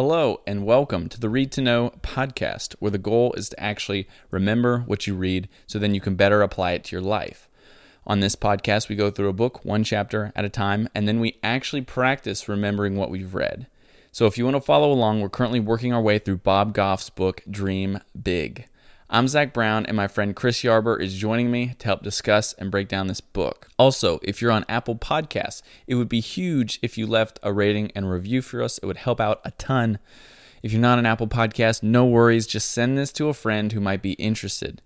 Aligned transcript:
Hello, 0.00 0.42
and 0.46 0.64
welcome 0.64 1.08
to 1.08 1.18
the 1.18 1.28
Read 1.28 1.50
to 1.50 1.60
Know 1.60 1.92
podcast, 2.02 2.76
where 2.78 2.92
the 2.92 2.98
goal 2.98 3.32
is 3.32 3.48
to 3.48 3.58
actually 3.58 4.06
remember 4.30 4.84
what 4.86 5.08
you 5.08 5.16
read 5.16 5.48
so 5.66 5.76
then 5.80 5.92
you 5.92 6.00
can 6.00 6.14
better 6.14 6.40
apply 6.40 6.70
it 6.70 6.84
to 6.84 6.94
your 6.94 7.02
life. 7.02 7.48
On 8.06 8.20
this 8.20 8.36
podcast, 8.36 8.88
we 8.88 8.94
go 8.94 9.10
through 9.10 9.28
a 9.28 9.32
book 9.32 9.64
one 9.64 9.82
chapter 9.82 10.32
at 10.36 10.44
a 10.44 10.48
time, 10.48 10.88
and 10.94 11.08
then 11.08 11.18
we 11.18 11.40
actually 11.42 11.82
practice 11.82 12.48
remembering 12.48 12.94
what 12.94 13.10
we've 13.10 13.34
read. 13.34 13.66
So 14.12 14.26
if 14.26 14.38
you 14.38 14.44
want 14.44 14.54
to 14.54 14.60
follow 14.60 14.92
along, 14.92 15.20
we're 15.20 15.28
currently 15.28 15.58
working 15.58 15.92
our 15.92 16.00
way 16.00 16.20
through 16.20 16.38
Bob 16.38 16.74
Goff's 16.74 17.10
book, 17.10 17.42
Dream 17.50 17.98
Big. 18.22 18.68
I'm 19.10 19.26
Zach 19.26 19.54
Brown, 19.54 19.86
and 19.86 19.96
my 19.96 20.06
friend 20.06 20.36
Chris 20.36 20.62
Yarber 20.62 21.00
is 21.00 21.14
joining 21.14 21.50
me 21.50 21.74
to 21.78 21.86
help 21.86 22.02
discuss 22.02 22.52
and 22.52 22.70
break 22.70 22.88
down 22.88 23.06
this 23.06 23.22
book. 23.22 23.68
Also, 23.78 24.20
if 24.22 24.42
you're 24.42 24.52
on 24.52 24.66
Apple 24.68 24.96
Podcasts, 24.96 25.62
it 25.86 25.94
would 25.94 26.10
be 26.10 26.20
huge 26.20 26.78
if 26.82 26.98
you 26.98 27.06
left 27.06 27.38
a 27.42 27.50
rating 27.50 27.90
and 27.94 28.10
review 28.10 28.42
for 28.42 28.62
us. 28.62 28.76
It 28.76 28.84
would 28.84 28.98
help 28.98 29.18
out 29.18 29.40
a 29.46 29.50
ton. 29.52 29.98
If 30.62 30.72
you're 30.72 30.82
not 30.82 30.98
on 30.98 31.06
Apple 31.06 31.26
Podcast, 31.26 31.82
no 31.82 32.04
worries. 32.04 32.46
Just 32.46 32.70
send 32.70 32.98
this 32.98 33.10
to 33.12 33.30
a 33.30 33.32
friend 33.32 33.72
who 33.72 33.80
might 33.80 34.02
be 34.02 34.12
interested. 34.12 34.82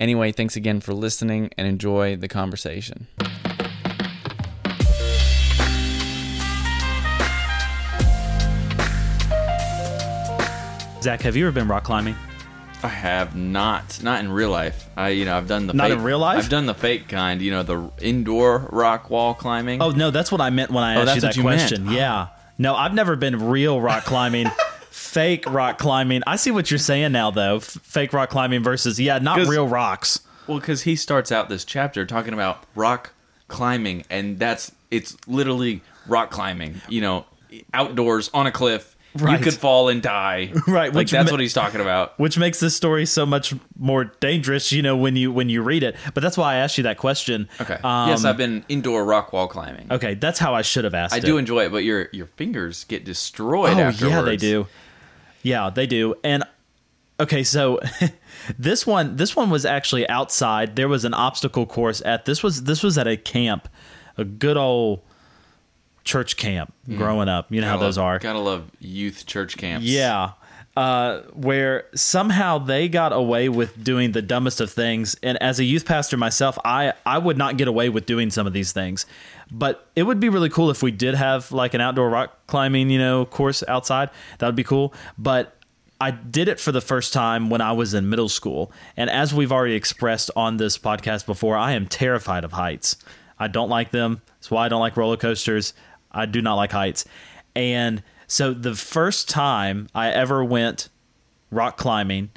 Anyway, 0.00 0.32
thanks 0.32 0.56
again 0.56 0.80
for 0.80 0.92
listening 0.92 1.50
and 1.56 1.68
enjoy 1.68 2.16
the 2.16 2.26
conversation. 2.26 3.06
Zach, 11.00 11.20
have 11.22 11.36
you 11.36 11.46
ever 11.46 11.52
been 11.52 11.68
rock 11.68 11.84
climbing? 11.84 12.16
I 12.82 12.88
have 12.88 13.36
not, 13.36 14.02
not 14.02 14.20
in 14.24 14.32
real 14.32 14.50
life. 14.50 14.88
I, 14.96 15.10
you 15.10 15.24
know, 15.24 15.36
I've 15.36 15.46
done 15.46 15.66
the 15.66 15.74
Not 15.74 15.88
fake, 15.90 15.98
in 15.98 16.04
real 16.04 16.18
life? 16.18 16.38
I've 16.38 16.48
done 16.48 16.66
the 16.66 16.74
fake 16.74 17.08
kind. 17.08 17.42
You 17.42 17.50
know, 17.50 17.62
the 17.62 17.90
indoor 18.00 18.68
rock 18.72 19.10
wall 19.10 19.34
climbing. 19.34 19.82
Oh 19.82 19.90
no, 19.90 20.10
that's 20.10 20.32
what 20.32 20.40
I 20.40 20.50
meant 20.50 20.70
when 20.70 20.82
I 20.82 20.96
Oh, 20.96 21.02
asked 21.02 21.14
you 21.16 21.20
that 21.20 21.36
you 21.36 21.42
meant. 21.44 21.60
question. 21.60 21.90
Yeah. 21.90 22.28
No, 22.58 22.74
I've 22.74 22.94
never 22.94 23.16
been 23.16 23.48
real 23.50 23.80
rock 23.80 24.04
climbing. 24.04 24.46
fake 24.90 25.44
rock 25.50 25.78
climbing. 25.78 26.22
I 26.26 26.36
see 26.36 26.50
what 26.50 26.70
you're 26.70 26.78
saying 26.78 27.12
now, 27.12 27.30
though. 27.30 27.56
F- 27.56 27.64
fake 27.64 28.12
rock 28.12 28.30
climbing 28.30 28.62
versus 28.62 28.98
yeah, 29.00 29.18
not 29.18 29.38
real 29.46 29.66
rocks. 29.68 30.20
Well, 30.46 30.58
because 30.58 30.82
he 30.82 30.96
starts 30.96 31.30
out 31.30 31.48
this 31.48 31.64
chapter 31.64 32.04
talking 32.06 32.32
about 32.32 32.64
rock 32.74 33.12
climbing, 33.48 34.04
and 34.10 34.38
that's 34.38 34.72
it's 34.90 35.16
literally 35.26 35.82
rock 36.06 36.30
climbing. 36.30 36.80
You 36.88 37.00
know, 37.02 37.26
outdoors 37.74 38.30
on 38.34 38.46
a 38.46 38.52
cliff. 38.52 38.96
Right. 39.14 39.38
You 39.38 39.44
could 39.44 39.54
fall 39.54 39.88
and 39.88 40.00
die. 40.00 40.52
Right, 40.68 40.94
Like 40.94 41.08
that's 41.08 41.30
ma- 41.30 41.32
what 41.32 41.40
he's 41.40 41.52
talking 41.52 41.80
about. 41.80 42.16
Which 42.20 42.38
makes 42.38 42.60
this 42.60 42.76
story 42.76 43.06
so 43.06 43.26
much 43.26 43.52
more 43.76 44.04
dangerous, 44.04 44.70
you 44.70 44.82
know, 44.82 44.96
when 44.96 45.16
you 45.16 45.32
when 45.32 45.48
you 45.48 45.62
read 45.62 45.82
it. 45.82 45.96
But 46.14 46.22
that's 46.22 46.38
why 46.38 46.54
I 46.54 46.56
asked 46.58 46.78
you 46.78 46.84
that 46.84 46.96
question. 46.96 47.48
Okay. 47.60 47.74
Um, 47.82 48.08
yes, 48.08 48.24
I've 48.24 48.36
been 48.36 48.64
indoor 48.68 49.04
rock 49.04 49.32
wall 49.32 49.48
climbing. 49.48 49.88
Okay, 49.90 50.14
that's 50.14 50.38
how 50.38 50.54
I 50.54 50.62
should 50.62 50.84
have 50.84 50.94
asked. 50.94 51.12
I 51.12 51.18
it. 51.18 51.24
do 51.24 51.38
enjoy 51.38 51.66
it, 51.66 51.72
but 51.72 51.82
your 51.82 52.08
your 52.12 52.26
fingers 52.26 52.84
get 52.84 53.04
destroyed. 53.04 53.76
Oh 53.76 53.80
afterwards. 53.80 54.02
yeah, 54.14 54.22
they 54.22 54.36
do. 54.36 54.66
Yeah, 55.42 55.70
they 55.70 55.86
do. 55.86 56.14
And 56.22 56.44
okay, 57.18 57.42
so 57.42 57.80
this 58.58 58.86
one 58.86 59.16
this 59.16 59.34
one 59.34 59.50
was 59.50 59.64
actually 59.64 60.08
outside. 60.08 60.76
There 60.76 60.88
was 60.88 61.04
an 61.04 61.14
obstacle 61.14 61.66
course 61.66 62.00
at 62.04 62.26
this 62.26 62.42
was 62.44 62.62
this 62.64 62.82
was 62.82 62.96
at 62.96 63.08
a 63.08 63.16
camp, 63.16 63.68
a 64.16 64.24
good 64.24 64.56
old 64.56 65.00
church 66.04 66.36
camp 66.36 66.72
growing 66.96 67.28
up. 67.28 67.46
You 67.50 67.60
know 67.60 67.66
how 67.68 67.74
Gotta 67.74 67.86
those 67.86 67.96
love- 67.98 68.06
are. 68.06 68.18
Gotta 68.18 68.38
love 68.38 68.70
youth 68.80 69.26
church 69.26 69.56
camps. 69.56 69.86
Yeah. 69.86 70.32
Uh, 70.76 71.22
where 71.34 71.86
somehow 71.94 72.56
they 72.58 72.88
got 72.88 73.12
away 73.12 73.48
with 73.48 73.82
doing 73.82 74.12
the 74.12 74.22
dumbest 74.22 74.60
of 74.60 74.70
things. 74.70 75.16
And 75.22 75.36
as 75.42 75.58
a 75.58 75.64
youth 75.64 75.84
pastor 75.84 76.16
myself, 76.16 76.58
I, 76.64 76.94
I 77.04 77.18
would 77.18 77.36
not 77.36 77.56
get 77.56 77.66
away 77.68 77.88
with 77.88 78.06
doing 78.06 78.30
some 78.30 78.46
of 78.46 78.52
these 78.52 78.72
things. 78.72 79.04
But 79.50 79.86
it 79.96 80.04
would 80.04 80.20
be 80.20 80.28
really 80.28 80.48
cool 80.48 80.70
if 80.70 80.80
we 80.82 80.92
did 80.92 81.16
have 81.16 81.50
like 81.50 81.74
an 81.74 81.80
outdoor 81.80 82.08
rock 82.08 82.46
climbing, 82.46 82.88
you 82.88 82.98
know, 83.00 83.26
course 83.26 83.64
outside. 83.66 84.10
That 84.38 84.46
would 84.46 84.54
be 84.56 84.62
cool. 84.64 84.94
But 85.18 85.56
I 86.00 86.12
did 86.12 86.48
it 86.48 86.60
for 86.60 86.70
the 86.72 86.80
first 86.80 87.12
time 87.12 87.50
when 87.50 87.60
I 87.60 87.72
was 87.72 87.92
in 87.92 88.08
middle 88.08 88.28
school. 88.28 88.70
And 88.96 89.10
as 89.10 89.34
we've 89.34 89.52
already 89.52 89.74
expressed 89.74 90.30
on 90.36 90.56
this 90.56 90.78
podcast 90.78 91.26
before, 91.26 91.56
I 91.56 91.72
am 91.72 91.88
terrified 91.88 92.44
of 92.44 92.52
heights. 92.52 92.96
I 93.40 93.48
don't 93.48 93.68
like 93.68 93.90
them. 93.90 94.22
That's 94.38 94.50
why 94.52 94.66
I 94.66 94.68
don't 94.68 94.80
like 94.80 94.96
roller 94.96 95.16
coasters. 95.16 95.74
I 96.12 96.26
do 96.26 96.42
not 96.42 96.54
like 96.54 96.72
heights. 96.72 97.04
And 97.54 98.02
so 98.26 98.52
the 98.52 98.74
first 98.74 99.28
time 99.28 99.88
I 99.94 100.10
ever 100.10 100.44
went 100.44 100.88
rock 101.50 101.76
climbing, 101.76 102.30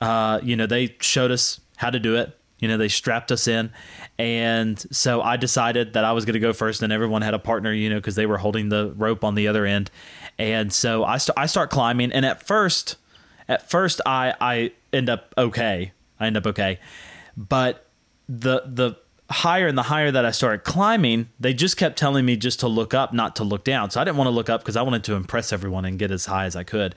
uh, 0.00 0.40
you 0.42 0.56
know, 0.56 0.66
they 0.66 0.96
showed 1.00 1.30
us 1.30 1.60
how 1.76 1.90
to 1.90 1.98
do 1.98 2.16
it. 2.16 2.38
You 2.60 2.68
know, 2.68 2.76
they 2.76 2.88
strapped 2.88 3.32
us 3.32 3.48
in. 3.48 3.72
And 4.18 4.78
so 4.94 5.20
I 5.20 5.36
decided 5.36 5.94
that 5.94 6.04
I 6.04 6.12
was 6.12 6.24
going 6.24 6.34
to 6.34 6.40
go 6.40 6.52
first, 6.52 6.80
and 6.80 6.92
everyone 6.92 7.22
had 7.22 7.34
a 7.34 7.38
partner, 7.40 7.72
you 7.72 7.90
know, 7.90 7.96
because 7.96 8.14
they 8.14 8.26
were 8.26 8.38
holding 8.38 8.68
the 8.68 8.92
rope 8.96 9.24
on 9.24 9.34
the 9.34 9.48
other 9.48 9.66
end. 9.66 9.90
And 10.38 10.72
so 10.72 11.02
I, 11.02 11.18
st- 11.18 11.36
I 11.36 11.46
start 11.46 11.70
climbing. 11.70 12.12
And 12.12 12.24
at 12.24 12.46
first, 12.46 12.96
at 13.48 13.68
first, 13.68 14.00
I, 14.06 14.34
I 14.40 14.72
end 14.92 15.10
up 15.10 15.34
okay. 15.36 15.92
I 16.20 16.26
end 16.26 16.36
up 16.36 16.46
okay. 16.46 16.78
But 17.36 17.86
the, 18.28 18.62
the, 18.66 18.96
higher 19.32 19.66
and 19.66 19.76
the 19.76 19.84
higher 19.84 20.10
that 20.10 20.24
I 20.24 20.30
started 20.30 20.64
climbing, 20.64 21.28
they 21.40 21.54
just 21.54 21.76
kept 21.76 21.98
telling 21.98 22.24
me 22.24 22.36
just 22.36 22.60
to 22.60 22.68
look 22.68 22.94
up, 22.94 23.12
not 23.12 23.36
to 23.36 23.44
look 23.44 23.64
down. 23.64 23.90
So 23.90 24.00
I 24.00 24.04
didn't 24.04 24.16
want 24.16 24.26
to 24.26 24.32
look 24.32 24.48
up 24.48 24.60
because 24.60 24.76
I 24.76 24.82
wanted 24.82 25.04
to 25.04 25.14
impress 25.14 25.52
everyone 25.52 25.84
and 25.84 25.98
get 25.98 26.10
as 26.10 26.26
high 26.26 26.44
as 26.44 26.56
I 26.56 26.64
could. 26.64 26.94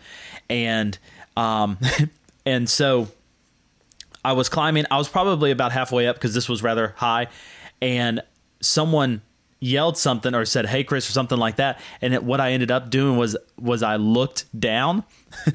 And 0.49 0.97
um, 1.37 1.77
and 2.45 2.69
so 2.69 3.07
I 4.23 4.33
was 4.33 4.49
climbing. 4.49 4.85
I 4.91 4.97
was 4.97 5.09
probably 5.09 5.51
about 5.51 5.71
halfway 5.71 6.07
up 6.07 6.15
because 6.15 6.33
this 6.33 6.49
was 6.49 6.63
rather 6.63 6.93
high, 6.97 7.27
and 7.81 8.21
someone 8.61 9.21
yelled 9.59 9.97
something 9.97 10.33
or 10.33 10.45
said 10.45 10.65
"Hey, 10.65 10.83
Chris" 10.83 11.09
or 11.09 11.13
something 11.13 11.37
like 11.37 11.57
that. 11.57 11.79
And 12.01 12.13
it, 12.13 12.23
what 12.23 12.39
I 12.39 12.51
ended 12.51 12.71
up 12.71 12.89
doing 12.89 13.17
was 13.17 13.37
was 13.57 13.83
I 13.83 13.95
looked 13.95 14.45
down. 14.59 15.03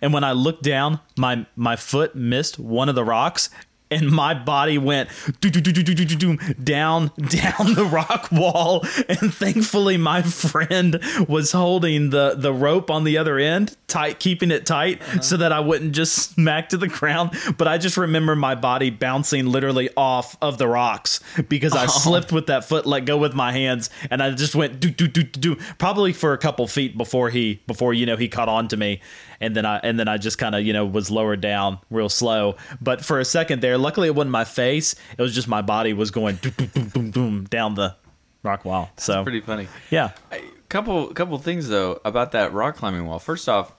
And 0.00 0.12
when 0.12 0.24
I 0.24 0.32
looked 0.32 0.62
down, 0.62 1.00
my 1.16 1.46
my 1.56 1.76
foot 1.76 2.14
missed 2.14 2.58
one 2.58 2.88
of 2.88 2.94
the 2.94 3.04
rocks, 3.04 3.50
and 3.94 4.10
my 4.10 4.34
body 4.34 4.78
went 4.78 5.08
down, 5.40 7.10
down 7.16 7.74
the 7.74 7.88
rock 7.90 8.30
wall. 8.32 8.84
And 9.08 9.32
thankfully, 9.34 9.96
my 9.96 10.22
friend 10.22 11.00
was 11.28 11.52
holding 11.52 12.10
the, 12.10 12.34
the 12.36 12.52
rope 12.52 12.90
on 12.90 13.04
the 13.04 13.18
other 13.18 13.38
end, 13.38 13.76
tight, 13.86 14.18
keeping 14.18 14.50
it 14.50 14.66
tight 14.66 15.02
uh-huh. 15.02 15.20
so 15.20 15.36
that 15.36 15.52
I 15.52 15.60
wouldn't 15.60 15.92
just 15.92 16.32
smack 16.34 16.70
to 16.70 16.76
the 16.76 16.88
ground. 16.88 17.32
But 17.56 17.68
I 17.68 17.78
just 17.78 17.96
remember 17.96 18.34
my 18.36 18.54
body 18.54 18.90
bouncing 18.90 19.46
literally 19.46 19.90
off 19.96 20.36
of 20.40 20.58
the 20.58 20.68
rocks 20.68 21.20
because 21.48 21.74
I 21.74 21.84
oh. 21.84 21.88
slipped 21.88 22.32
with 22.32 22.46
that 22.46 22.64
foot, 22.64 22.86
let 22.86 23.04
go 23.04 23.16
with 23.18 23.34
my 23.34 23.52
hands, 23.52 23.90
and 24.10 24.22
I 24.22 24.30
just 24.30 24.54
went 24.54 24.80
do 24.80 24.90
do 24.90 25.06
do 25.06 25.22
do 25.22 25.56
probably 25.78 26.12
for 26.12 26.32
a 26.32 26.38
couple 26.38 26.66
feet 26.66 26.96
before 26.96 27.30
he 27.30 27.62
before 27.66 27.94
you 27.94 28.06
know 28.06 28.16
he 28.16 28.28
caught 28.28 28.48
on 28.48 28.68
to 28.68 28.76
me, 28.76 29.00
and 29.40 29.56
then 29.56 29.66
I 29.66 29.78
and 29.78 29.98
then 29.98 30.08
I 30.08 30.18
just 30.18 30.38
kind 30.38 30.54
of 30.54 30.62
you 30.62 30.72
know 30.72 30.86
was 30.86 31.10
lowered 31.10 31.40
down 31.40 31.78
real 31.90 32.08
slow. 32.08 32.56
But 32.80 33.04
for 33.04 33.20
a 33.20 33.24
second 33.24 33.60
there, 33.60 33.78
luckily 33.82 34.08
it 34.08 34.14
wasn't 34.14 34.30
my 34.32 34.44
face; 34.44 34.94
it 35.16 35.22
was 35.22 35.34
just 35.34 35.48
my 35.48 35.62
body 35.62 35.92
was 35.92 36.10
going 36.10 36.36
doom 36.36 36.52
doom 36.56 36.68
doom 36.74 36.88
doom, 36.88 37.10
doom 37.10 37.44
down 37.44 37.74
the 37.74 37.94
rock 38.42 38.64
wall. 38.64 38.90
So 38.96 39.22
Pretty 39.22 39.40
funny. 39.40 39.68
yeah, 39.90 40.12
A 40.32 40.40
couple 40.68 41.08
couple 41.08 41.36
things 41.38 41.68
though 41.68 42.00
about 42.04 42.32
that 42.32 42.52
rock 42.52 42.76
climbing 42.76 43.06
wall. 43.06 43.18
First 43.18 43.48
off, 43.48 43.74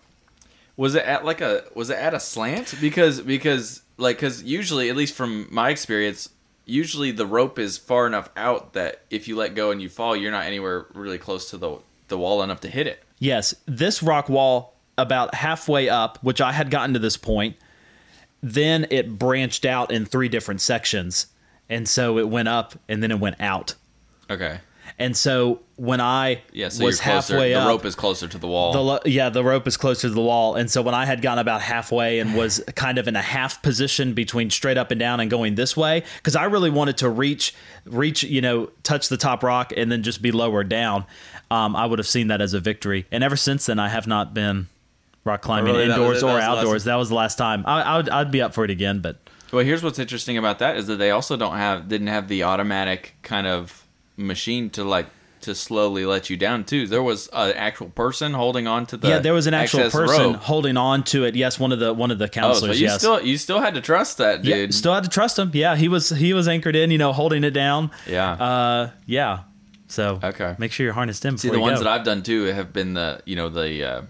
was 0.77 0.95
it 0.95 1.03
at 1.05 1.25
like 1.25 1.41
a 1.41 1.63
was 1.75 1.89
it 1.89 1.97
at 1.97 2.13
a 2.13 2.19
slant? 2.19 2.75
Because 2.79 3.21
because 3.21 3.81
like 3.97 4.17
because 4.17 4.43
usually, 4.43 4.89
at 4.89 4.95
least 4.95 5.13
from 5.15 5.47
my 5.51 5.69
experience, 5.69 6.29
usually 6.65 7.11
the 7.11 7.25
rope 7.25 7.59
is 7.59 7.77
far 7.77 8.07
enough 8.07 8.29
out 8.35 8.73
that 8.73 9.01
if 9.09 9.27
you 9.27 9.35
let 9.35 9.53
go 9.55 9.69
and 9.71 9.81
you 9.81 9.89
fall, 9.89 10.15
you're 10.15 10.31
not 10.31 10.45
anywhere 10.45 10.85
really 10.93 11.17
close 11.17 11.49
to 11.51 11.57
the 11.57 11.77
the 12.07 12.17
wall 12.17 12.41
enough 12.43 12.59
to 12.61 12.67
hit 12.69 12.85
it. 12.87 13.03
yes, 13.19 13.53
this 13.65 14.03
rock 14.03 14.29
wall 14.29 14.73
about 14.97 15.33
halfway 15.33 15.89
up, 15.89 16.19
which 16.21 16.39
I 16.41 16.51
had 16.51 16.69
gotten 16.69 16.93
to 16.93 16.99
this 16.99 17.17
point, 17.17 17.55
then 18.43 18.85
it 18.91 19.17
branched 19.17 19.65
out 19.65 19.91
in 19.91 20.05
three 20.05 20.27
different 20.29 20.61
sections, 20.61 21.27
and 21.69 21.87
so 21.87 22.19
it 22.19 22.27
went 22.29 22.49
up 22.49 22.75
and 22.87 23.01
then 23.01 23.09
it 23.09 23.19
went 23.19 23.39
out. 23.39 23.73
Okay. 24.29 24.59
And 24.99 25.17
so 25.17 25.61
when 25.77 25.99
I 26.01 26.41
Yeah. 26.51 26.69
So 26.69 26.83
was 26.85 26.97
you're 26.97 27.13
closer. 27.13 27.33
halfway 27.33 27.53
the 27.53 27.59
up, 27.61 27.67
rope 27.67 27.85
is 27.85 27.95
closer 27.95 28.27
to 28.27 28.37
the 28.37 28.45
wall. 28.47 28.73
The 28.73 28.81
lo- 28.83 28.99
yeah, 29.05 29.29
the 29.29 29.43
rope 29.43 29.65
is 29.65 29.75
closer 29.75 30.07
to 30.07 30.13
the 30.13 30.21
wall, 30.21 30.56
and 30.56 30.69
so 30.69 30.81
when 30.83 30.94
I 30.94 31.06
had 31.06 31.21
gone 31.21 31.39
about 31.39 31.62
halfway 31.62 32.19
and 32.19 32.35
was 32.35 32.62
kind 32.75 32.97
of 33.00 33.07
in 33.07 33.15
a 33.15 33.21
half 33.21 33.63
position 33.63 34.13
between 34.13 34.50
straight 34.51 34.77
up 34.77 34.91
and 34.91 35.00
down 35.00 35.19
and 35.19 35.31
going 35.31 35.56
this 35.56 35.75
way, 35.75 36.03
because 36.18 36.35
I 36.35 36.44
really 36.44 36.69
wanted 36.69 36.97
to 36.97 37.09
reach, 37.09 37.56
reach, 37.85 38.23
you 38.23 38.41
know, 38.41 38.69
touch 38.83 39.07
the 39.09 39.18
top 39.18 39.41
rock 39.41 39.73
and 39.75 39.91
then 39.91 40.03
just 40.03 40.21
be 40.21 40.31
lower 40.31 40.63
down, 40.63 41.06
um, 41.50 41.75
I 41.75 41.85
would 41.88 41.97
have 41.97 42.07
seen 42.07 42.27
that 42.27 42.41
as 42.41 42.53
a 42.53 42.59
victory. 42.59 43.06
And 43.12 43.23
ever 43.23 43.35
since 43.38 43.65
then, 43.65 43.79
I 43.79 43.88
have 43.88 44.06
not 44.06 44.33
been 44.35 44.68
rock 45.23 45.41
climbing 45.41 45.73
really? 45.73 45.85
Indoors 45.85 46.21
that 46.21 46.27
or 46.27 46.33
was 46.35 46.41
last- 46.43 46.57
outdoors. 46.57 46.83
That 46.85 46.95
was 46.95 47.09
the 47.09 47.15
last 47.15 47.37
time. 47.37 47.63
I, 47.65 47.81
I 47.81 47.97
would, 47.97 48.09
I'd 48.09 48.31
be 48.31 48.41
up 48.41 48.53
for 48.53 48.63
it 48.65 48.69
again, 48.71 48.99
but 48.99 49.17
Well, 49.51 49.63
here's 49.65 49.83
what's 49.83 49.99
interesting 49.99 50.37
about 50.37 50.59
that 50.59 50.77
is 50.77 50.87
that 50.87 50.97
they 50.97 51.11
also 51.11 51.37
don't 51.37 51.57
have 51.57 51.87
didn't 51.87 52.07
have 52.07 52.27
the 52.27 52.43
automatic 52.43 53.15
kind 53.23 53.47
of 53.47 53.83
machine 54.17 54.69
to 54.71 54.83
like 54.83 55.07
to 55.41 55.53
slowly 55.53 56.05
let 56.05 56.29
you 56.29 56.37
down 56.37 56.63
too. 56.63 56.87
There 56.87 57.03
was 57.03 57.27
an 57.33 57.51
actual 57.57 57.89
person 57.89 58.33
holding 58.33 58.65
on 58.65 58.85
to 58.85 58.95
the 58.97 59.09
yeah, 59.09 59.19
there 59.19 59.33
was 59.33 59.45
an 59.45 59.53
actual 59.53 59.89
person 59.89 60.31
rope. 60.33 60.35
holding 60.37 60.77
on 60.77 61.03
to 61.05 61.25
it. 61.25 61.35
Yes, 61.35 61.59
one 61.59 61.73
of 61.73 61.79
the 61.79 61.93
one 61.93 62.11
of 62.11 62.17
the 62.17 62.29
Oh, 62.41 62.53
so 62.53 62.67
you 62.67 62.73
yes. 62.85 62.99
still 62.99 63.21
you 63.21 63.37
still 63.37 63.59
had 63.59 63.73
to 63.73 63.81
trust 63.81 64.19
that 64.19 64.45
yeah, 64.45 64.55
dude. 64.55 64.73
still 64.73 64.93
had 64.93 65.03
to 65.03 65.09
trust 65.09 65.37
him. 65.37 65.51
Yeah, 65.53 65.75
he 65.75 65.89
was 65.89 66.09
he 66.11 66.33
was 66.33 66.47
anchored 66.47 66.77
in, 66.77 66.91
you 66.91 66.97
know, 66.97 67.11
holding 67.11 67.43
it 67.43 67.51
down. 67.51 67.91
yeah. 68.07 68.31
Uh, 68.31 68.89
yeah. 69.05 69.39
So 69.87 70.19
Okay. 70.23 70.55
make 70.57 70.71
sure 70.71 70.85
you're 70.85 70.93
harnessed 70.93 71.25
in. 71.25 71.37
See, 71.37 71.49
the 71.49 71.59
ones 71.59 71.79
go. 71.79 71.83
that 71.83 71.91
I've 71.91 72.05
done 72.05 72.23
too 72.23 72.45
have 72.45 72.71
been 72.71 72.93
the 72.93 73.21
you 73.25 73.35
know 73.35 73.49
the 73.49 73.83
uh, 73.83 74.01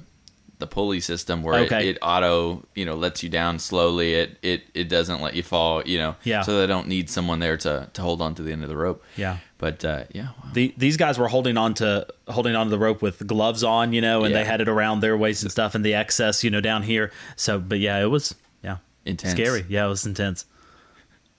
the 0.63 0.75
pulley 0.75 0.99
system 1.01 1.43
where 1.43 1.55
Okay. 1.65 1.89
it, 1.89 1.95
it 1.95 1.99
auto 2.01 2.63
you 2.73 2.85
know 2.85 2.95
lets 2.95 3.21
you 3.23 3.29
down 3.29 3.59
slowly. 3.59 4.13
It 4.13 4.37
it 4.41 4.63
it 4.73 4.87
doesn't 4.89 5.21
let 5.21 5.33
you 5.35 5.43
fall. 5.43 5.83
You 5.85 5.97
know. 5.97 6.15
Yeah. 6.23 6.41
So 6.43 6.59
they 6.59 6.67
don't 6.67 6.87
need 6.87 7.09
someone 7.09 7.39
there 7.39 7.57
to 7.57 7.89
to 7.93 8.01
hold 8.01 8.21
on 8.21 8.33
to 8.35 8.41
the 8.41 8.51
end 8.51 8.63
of 8.63 8.69
the 8.69 8.77
rope. 8.77 9.03
Yeah. 9.17 9.37
But 9.57 9.83
uh, 9.85 10.03
yeah. 10.13 10.23
Wow. 10.43 10.49
The, 10.53 10.73
these 10.77 10.97
guys 10.97 11.17
were 11.17 11.27
holding 11.27 11.57
on 11.57 11.73
to 11.75 12.07
holding 12.27 12.55
on 12.55 12.67
to 12.67 12.69
the 12.69 12.79
rope 12.79 13.01
with 13.01 13.25
gloves 13.27 13.63
on, 13.63 13.93
you 13.93 14.01
know, 14.01 14.23
and 14.23 14.33
Yeah. 14.33 14.39
they 14.41 14.45
had 14.45 14.61
it 14.61 14.67
around 14.69 14.99
their 15.01 15.15
waist 15.17 15.43
and 15.43 15.51
stuff, 15.51 15.75
and 15.75 15.83
the 15.85 15.93
excess, 15.93 16.43
you 16.43 16.49
know, 16.49 16.61
down 16.61 16.83
here. 16.83 17.11
So, 17.35 17.59
but 17.59 17.79
yeah, 17.79 18.01
it 18.01 18.07
was 18.07 18.35
yeah 18.63 18.77
Intense. 19.05 19.33
scary. 19.33 19.65
Yeah, 19.69 19.85
it 19.85 19.89
was 19.89 20.05
intense. 20.05 20.45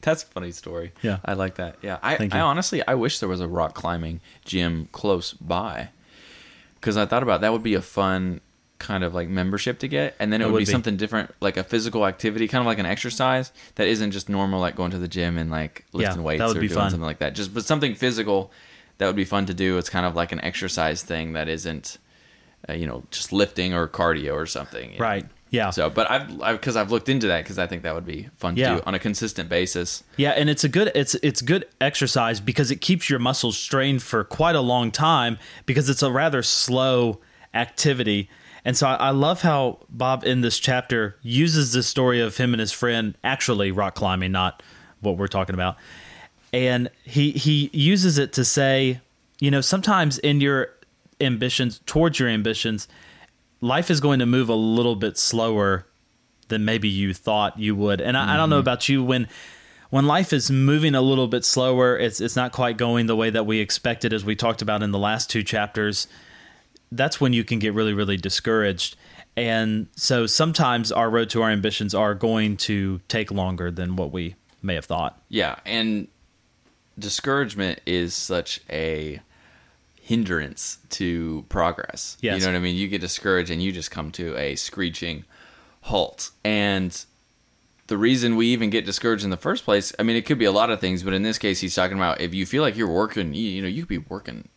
That's 0.00 0.22
a 0.22 0.26
funny 0.26 0.52
story. 0.52 0.92
Yeah. 1.02 1.18
I 1.24 1.32
like 1.32 1.54
that. 1.54 1.76
Yeah. 1.82 1.98
I, 2.02 2.28
I 2.30 2.40
honestly 2.40 2.82
I 2.86 2.94
wish 2.94 3.20
there 3.20 3.28
was 3.28 3.40
a 3.40 3.48
rock 3.48 3.74
climbing 3.74 4.20
gym 4.44 4.88
close 4.92 5.32
by. 5.32 5.88
Cuz 6.82 6.96
I 6.98 7.06
thought 7.06 7.22
about 7.22 7.40
that 7.40 7.52
would 7.52 7.62
be 7.62 7.72
a 7.74 7.80
fun 7.82 8.40
kind 8.84 9.02
of 9.02 9.14
like 9.14 9.28
membership 9.28 9.78
to 9.78 9.88
get 9.88 10.14
and 10.20 10.30
then 10.32 10.40
it, 10.40 10.44
It 10.44 10.46
would, 10.48 10.52
would 10.52 10.58
be, 10.58 10.64
be. 10.66 10.70
something 10.72 10.96
different 10.96 11.34
like 11.40 11.56
a 11.56 11.64
physical 11.64 12.06
activity 12.06 12.46
kind 12.46 12.60
of 12.60 12.66
like 12.66 12.78
an 12.78 12.84
exercise 12.86 13.50
that 13.76 13.86
isn't 13.88 14.10
just 14.10 14.28
normal 14.28 14.60
like 14.60 14.76
going 14.76 14.90
to 14.90 14.98
the 14.98 15.08
gym 15.08 15.38
and 15.38 15.50
like 15.50 15.84
lifting 15.94 16.18
that 16.18 16.22
weights 16.22 16.42
or 16.42 16.52
doing 16.54 16.68
fun. 16.68 16.90
something 16.90 17.06
like 17.06 17.18
that 17.18 17.34
just 17.34 17.54
but 17.54 17.64
something 17.64 17.94
physical 17.94 18.50
that 18.98 19.06
would 19.06 19.16
be 19.16 19.24
fun 19.24 19.46
to 19.46 19.54
do 19.54 19.78
it's 19.78 19.88
kind 19.88 20.04
of 20.04 20.14
like 20.14 20.32
an 20.32 20.40
exercise 20.44 21.02
thing 21.02 21.32
that 21.32 21.48
isn't 21.48 21.96
uh, 22.68 22.74
you 22.74 22.86
know 22.86 23.02
just 23.10 23.32
lifting 23.32 23.72
or 23.72 23.88
cardio 23.88 24.34
or 24.34 24.46
something 24.46 24.92
you 24.92 24.98
know? 24.98 25.02
Right. 25.04 25.26
Yeah. 25.50 25.70
so 25.70 25.88
but 25.88 26.10
I've 26.10 26.28
because 26.60 26.76
I've 26.76 26.90
looked 26.90 27.08
into 27.08 27.28
that 27.28 27.44
because 27.44 27.58
I 27.58 27.66
think 27.66 27.82
that 27.84 27.94
would 27.94 28.04
be 28.06 28.28
fun 28.36 28.56
Yeah. 28.56 28.70
to 28.70 28.76
do 28.76 28.82
on 28.86 28.94
a 28.94 28.98
consistent 28.98 29.48
basis 29.48 30.02
Yeah, 30.16 30.30
and 30.30 30.50
it's 30.50 30.64
a 30.64 30.68
good 30.68 30.90
it's 30.94 31.14
it's 31.22 31.40
good 31.42 31.64
exercise 31.80 32.40
because 32.40 32.70
it 32.70 32.80
keeps 32.80 33.08
your 33.08 33.18
muscles 33.20 33.56
strained 33.56 34.02
for 34.02 34.24
quite 34.24 34.56
a 34.56 34.60
long 34.60 34.90
time 34.90 35.38
because 35.64 35.88
it's 35.88 36.02
a 36.02 36.10
rather 36.12 36.42
slow 36.42 37.20
activity. 37.54 38.28
And 38.64 38.76
so 38.76 38.86
I, 38.86 38.94
I 38.94 39.10
love 39.10 39.42
how 39.42 39.80
Bob 39.90 40.24
in 40.24 40.40
this 40.40 40.58
chapter 40.58 41.16
uses 41.22 41.72
the 41.72 41.82
story 41.82 42.20
of 42.20 42.36
him 42.36 42.54
and 42.54 42.60
his 42.60 42.72
friend 42.72 43.16
actually 43.22 43.70
rock 43.70 43.94
climbing, 43.94 44.32
not 44.32 44.62
what 45.00 45.16
we're 45.18 45.28
talking 45.28 45.54
about. 45.54 45.76
And 46.52 46.88
he 47.02 47.32
he 47.32 47.68
uses 47.72 48.16
it 48.16 48.32
to 48.34 48.44
say, 48.44 49.00
you 49.40 49.50
know, 49.50 49.60
sometimes 49.60 50.18
in 50.18 50.40
your 50.40 50.70
ambitions 51.20 51.80
towards 51.84 52.18
your 52.18 52.28
ambitions, 52.28 52.88
life 53.60 53.90
is 53.90 54.00
going 54.00 54.20
to 54.20 54.26
move 54.26 54.48
a 54.48 54.54
little 54.54 54.96
bit 54.96 55.18
slower 55.18 55.86
than 56.48 56.64
maybe 56.64 56.88
you 56.88 57.12
thought 57.12 57.58
you 57.58 57.74
would. 57.74 58.00
And 58.00 58.16
I, 58.16 58.34
I 58.34 58.36
don't 58.36 58.50
know 58.50 58.56
mm-hmm. 58.56 58.60
about 58.60 58.88
you 58.88 59.02
when 59.02 59.28
when 59.90 60.06
life 60.06 60.32
is 60.32 60.50
moving 60.50 60.94
a 60.94 61.00
little 61.00 61.28
bit 61.28 61.44
slower, 61.44 61.96
it's 61.98 62.20
it's 62.20 62.36
not 62.36 62.52
quite 62.52 62.76
going 62.76 63.06
the 63.06 63.16
way 63.16 63.30
that 63.30 63.46
we 63.46 63.58
expected, 63.58 64.12
as 64.12 64.24
we 64.24 64.34
talked 64.34 64.62
about 64.62 64.82
in 64.82 64.90
the 64.90 64.98
last 64.98 65.30
two 65.30 65.42
chapters. 65.42 66.06
That's 66.96 67.20
when 67.20 67.32
you 67.32 67.44
can 67.44 67.58
get 67.58 67.74
really 67.74 67.92
really 67.92 68.16
discouraged. 68.16 68.96
And 69.36 69.88
so 69.96 70.26
sometimes 70.26 70.92
our 70.92 71.10
road 71.10 71.28
to 71.30 71.42
our 71.42 71.50
ambitions 71.50 71.94
are 71.94 72.14
going 72.14 72.56
to 72.58 73.00
take 73.08 73.32
longer 73.32 73.70
than 73.70 73.96
what 73.96 74.12
we 74.12 74.36
may 74.62 74.74
have 74.74 74.84
thought. 74.84 75.20
Yeah, 75.28 75.56
and 75.66 76.08
discouragement 76.98 77.80
is 77.84 78.14
such 78.14 78.60
a 78.70 79.20
hindrance 80.04 80.78
to 80.90 81.44
progress. 81.48 82.18
Yes. 82.20 82.40
You 82.40 82.46
know 82.46 82.52
what 82.52 82.58
I 82.58 82.62
mean? 82.62 82.76
You 82.76 82.88
get 82.88 83.00
discouraged 83.00 83.50
and 83.50 83.62
you 83.62 83.72
just 83.72 83.90
come 83.90 84.12
to 84.12 84.36
a 84.36 84.54
screeching 84.54 85.24
halt. 85.82 86.30
And 86.44 87.04
the 87.86 87.96
reason 87.96 88.36
we 88.36 88.48
even 88.48 88.70
get 88.70 88.84
discouraged 88.84 89.24
in 89.24 89.30
the 89.30 89.36
first 89.38 89.64
place, 89.64 89.94
I 89.98 90.02
mean, 90.02 90.16
it 90.16 90.26
could 90.26 90.38
be 90.38 90.44
a 90.44 90.52
lot 90.52 90.70
of 90.70 90.78
things, 90.78 91.02
but 91.02 91.14
in 91.14 91.22
this 91.22 91.38
case, 91.38 91.60
he's 91.60 91.74
talking 91.74 91.96
about 91.96 92.20
if 92.20 92.34
you 92.34 92.44
feel 92.44 92.62
like 92.62 92.76
you're 92.76 92.86
working, 92.86 93.32
you, 93.32 93.48
you 93.48 93.62
know, 93.62 93.68
you 93.68 93.82
could 93.82 93.88
be 93.88 93.98
working 93.98 94.48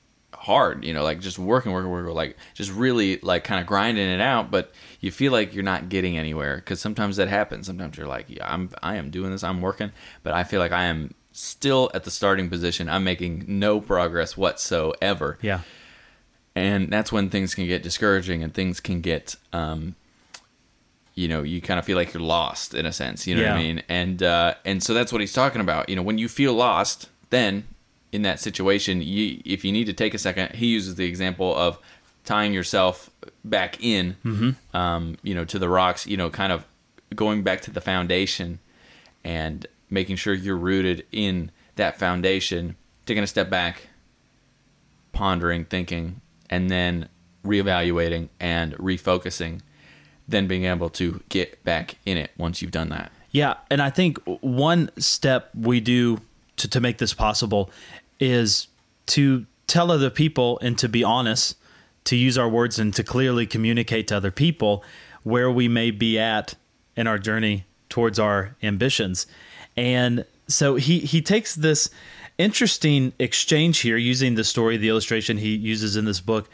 hard, 0.48 0.84
you 0.84 0.94
know, 0.94 1.04
like 1.04 1.20
just 1.20 1.38
working, 1.38 1.72
working, 1.72 1.92
working, 1.92 2.14
like 2.16 2.36
just 2.56 2.72
really 2.72 3.20
like 3.22 3.44
kind 3.44 3.62
of 3.62 3.68
grinding 3.68 4.08
it 4.10 4.22
out, 4.22 4.50
but 4.50 4.72
you 5.02 5.12
feel 5.12 5.32
like 5.32 5.54
you're 5.54 5.64
not 5.74 5.90
getting 5.90 6.18
anywhere 6.18 6.56
because 6.56 6.80
sometimes 6.82 7.18
that 7.18 7.28
happens. 7.28 7.68
Sometimes 7.68 7.98
you're 7.98 8.08
like, 8.08 8.26
yeah, 8.30 8.52
I'm, 8.52 8.70
I 8.82 8.96
am 8.96 9.10
doing 9.12 9.32
this, 9.32 9.44
I'm 9.44 9.62
working, 9.62 9.92
but 10.24 10.34
I 10.34 10.44
feel 10.44 10.60
like 10.60 10.72
I 10.72 10.86
am 10.86 11.14
still 11.32 11.92
at 11.94 12.04
the 12.04 12.12
starting 12.12 12.50
position. 12.50 12.90
I'm 12.90 13.04
making 13.04 13.46
no 13.48 13.80
progress 13.80 14.36
whatsoever 14.36 15.38
Yeah. 15.42 15.62
and 16.56 16.90
that's 16.92 17.12
when 17.12 17.30
things 17.30 17.54
can 17.54 17.68
get 17.68 17.84
discouraging 17.84 18.42
and 18.44 18.52
things 18.54 18.80
can 18.80 19.02
get 19.02 19.36
um 19.54 19.96
you 21.14 21.28
know 21.28 21.44
you 21.44 21.62
kind 21.62 21.80
of 21.80 21.86
feel 21.86 21.96
like 21.98 22.14
you're 22.14 22.22
lost 22.24 22.74
in 22.74 22.86
a 22.86 22.92
sense 22.92 23.26
you 23.28 23.36
know 23.36 23.42
what 23.44 23.52
i 23.52 23.58
mean 23.58 23.84
and 23.90 24.22
uh 24.24 24.54
and 24.66 24.82
so 24.84 24.94
that's 24.94 25.12
what 25.12 25.20
he's 25.22 25.34
talking 25.34 25.62
about 25.62 25.90
you 25.90 25.96
know 25.96 26.02
when 26.04 26.18
you 26.18 26.28
feel 26.28 26.54
lost 26.54 27.10
then 27.30 27.64
in 28.12 28.22
that 28.22 28.40
situation 28.40 29.02
you 29.02 29.42
if 29.46 29.66
you 29.66 29.72
need 29.72 29.86
to 29.86 29.94
take 29.94 30.14
a 30.14 30.18
second 30.18 30.56
he 30.56 30.68
uses 30.68 30.96
the 30.96 31.06
example 31.06 31.56
of 31.56 31.78
tying 32.24 32.54
yourself 32.54 33.10
back 33.44 33.82
in 33.84 34.16
um 34.74 35.18
you 35.24 35.34
know 35.36 35.46
to 35.46 35.60
the 35.60 35.70
rocks 35.70 36.06
you 36.08 36.18
know 36.18 36.30
kind 36.30 36.52
of 36.52 36.66
going 37.16 37.44
back 37.44 37.62
to 37.62 37.72
the 37.72 37.82
foundation 37.82 38.60
and 39.24 39.66
making 39.90 40.16
sure 40.16 40.34
you're 40.34 40.58
rooted 40.58 41.06
in 41.12 41.52
that 41.76 41.98
foundation 41.98 42.76
taking 43.06 43.24
a 43.24 43.28
step 43.28 43.50
back 43.50 43.88
pondering, 45.18 45.66
thinking, 45.66 46.22
and 46.48 46.70
then 46.70 47.10
reevaluating 47.44 48.30
and 48.40 48.74
refocusing, 48.78 49.62
then 50.28 50.48
being 50.48 50.66
able 50.66 50.90
to 50.92 51.22
get 51.30 51.64
back 51.64 51.96
in 52.06 52.18
it 52.18 52.30
once 52.38 52.62
you've 52.62 52.70
done 52.70 52.90
that. 52.90 53.12
Yeah, 53.32 53.56
and 53.72 53.82
I 53.82 53.90
think 53.90 54.20
one 54.42 54.92
step 55.00 55.50
we 55.56 55.80
do 55.80 56.22
to, 56.58 56.68
to 56.68 56.80
make 56.80 56.98
this 56.98 57.14
possible 57.14 57.70
is 58.20 58.68
to 59.08 59.46
tell 59.68 59.92
other 59.92 60.10
people 60.10 60.60
and 60.62 60.78
to 60.78 60.90
be 60.90 61.04
honest, 61.04 61.58
to 62.06 62.16
use 62.16 62.38
our 62.38 62.50
words 62.50 62.80
and 62.80 62.94
to 62.96 63.04
clearly 63.04 63.46
communicate 63.46 64.08
to 64.08 64.18
other 64.18 64.32
people 64.32 64.84
where 65.24 65.52
we 65.52 65.68
may 65.68 65.92
be 65.92 66.18
at 66.18 66.56
in 66.96 67.06
our 67.06 67.20
journey 67.20 67.66
towards 67.90 68.18
our 68.18 68.56
ambitions. 68.64 69.28
And 69.76 70.26
so 70.48 70.76
he 70.76 71.00
he 71.00 71.22
takes 71.22 71.54
this 71.56 71.90
interesting 72.38 73.14
exchange 73.20 73.80
here 73.80 73.98
using 73.98 74.36
the 74.36 74.44
story, 74.44 74.78
the 74.78 74.90
illustration 74.90 75.38
he 75.38 75.56
uses 75.56 75.96
in 75.96 76.06
this 76.06 76.22
book 76.22 76.50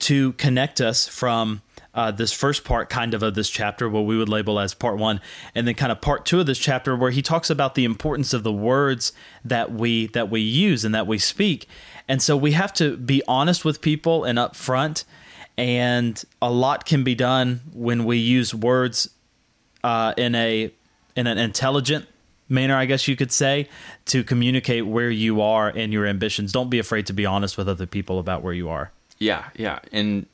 to 0.00 0.32
connect 0.32 0.80
us 0.80 1.06
from 1.06 1.62
uh, 1.96 2.10
this 2.12 2.32
first 2.32 2.62
part, 2.62 2.88
kind 2.88 3.14
of, 3.14 3.22
of 3.22 3.34
this 3.34 3.50
chapter, 3.50 3.88
what 3.88 4.02
we 4.02 4.16
would 4.16 4.28
label 4.28 4.60
as 4.60 4.74
part 4.74 4.98
one, 4.98 5.20
and 5.54 5.66
then 5.66 5.74
kind 5.74 5.90
of 5.90 6.00
part 6.00 6.24
two 6.24 6.38
of 6.38 6.46
this 6.46 6.58
chapter, 6.58 6.94
where 6.94 7.10
he 7.10 7.22
talks 7.22 7.50
about 7.50 7.74
the 7.74 7.84
importance 7.84 8.32
of 8.32 8.44
the 8.44 8.52
words 8.52 9.12
that 9.44 9.72
we 9.72 10.06
that 10.08 10.30
we 10.30 10.40
use 10.40 10.84
and 10.84 10.94
that 10.94 11.06
we 11.06 11.18
speak, 11.18 11.66
and 12.06 12.22
so 12.22 12.36
we 12.36 12.52
have 12.52 12.72
to 12.74 12.96
be 12.96 13.22
honest 13.26 13.64
with 13.64 13.80
people 13.80 14.22
and 14.22 14.38
upfront, 14.38 15.04
and 15.56 16.22
a 16.40 16.50
lot 16.52 16.84
can 16.84 17.02
be 17.02 17.14
done 17.14 17.62
when 17.72 18.04
we 18.04 18.18
use 18.18 18.54
words 18.54 19.10
uh, 19.82 20.12
in 20.16 20.34
a 20.34 20.70
in 21.16 21.26
an 21.26 21.38
intelligent 21.38 22.06
manner, 22.48 22.76
I 22.76 22.84
guess 22.84 23.08
you 23.08 23.16
could 23.16 23.32
say, 23.32 23.68
to 24.06 24.22
communicate 24.22 24.86
where 24.86 25.10
you 25.10 25.40
are 25.40 25.68
and 25.68 25.92
your 25.92 26.06
ambitions. 26.06 26.52
Don't 26.52 26.70
be 26.70 26.78
afraid 26.78 27.06
to 27.06 27.12
be 27.12 27.26
honest 27.26 27.58
with 27.58 27.68
other 27.68 27.86
people 27.86 28.18
about 28.18 28.42
where 28.42 28.52
you 28.52 28.68
are. 28.68 28.92
Yeah, 29.18 29.46
yeah. 29.56 29.80
And 29.92 30.26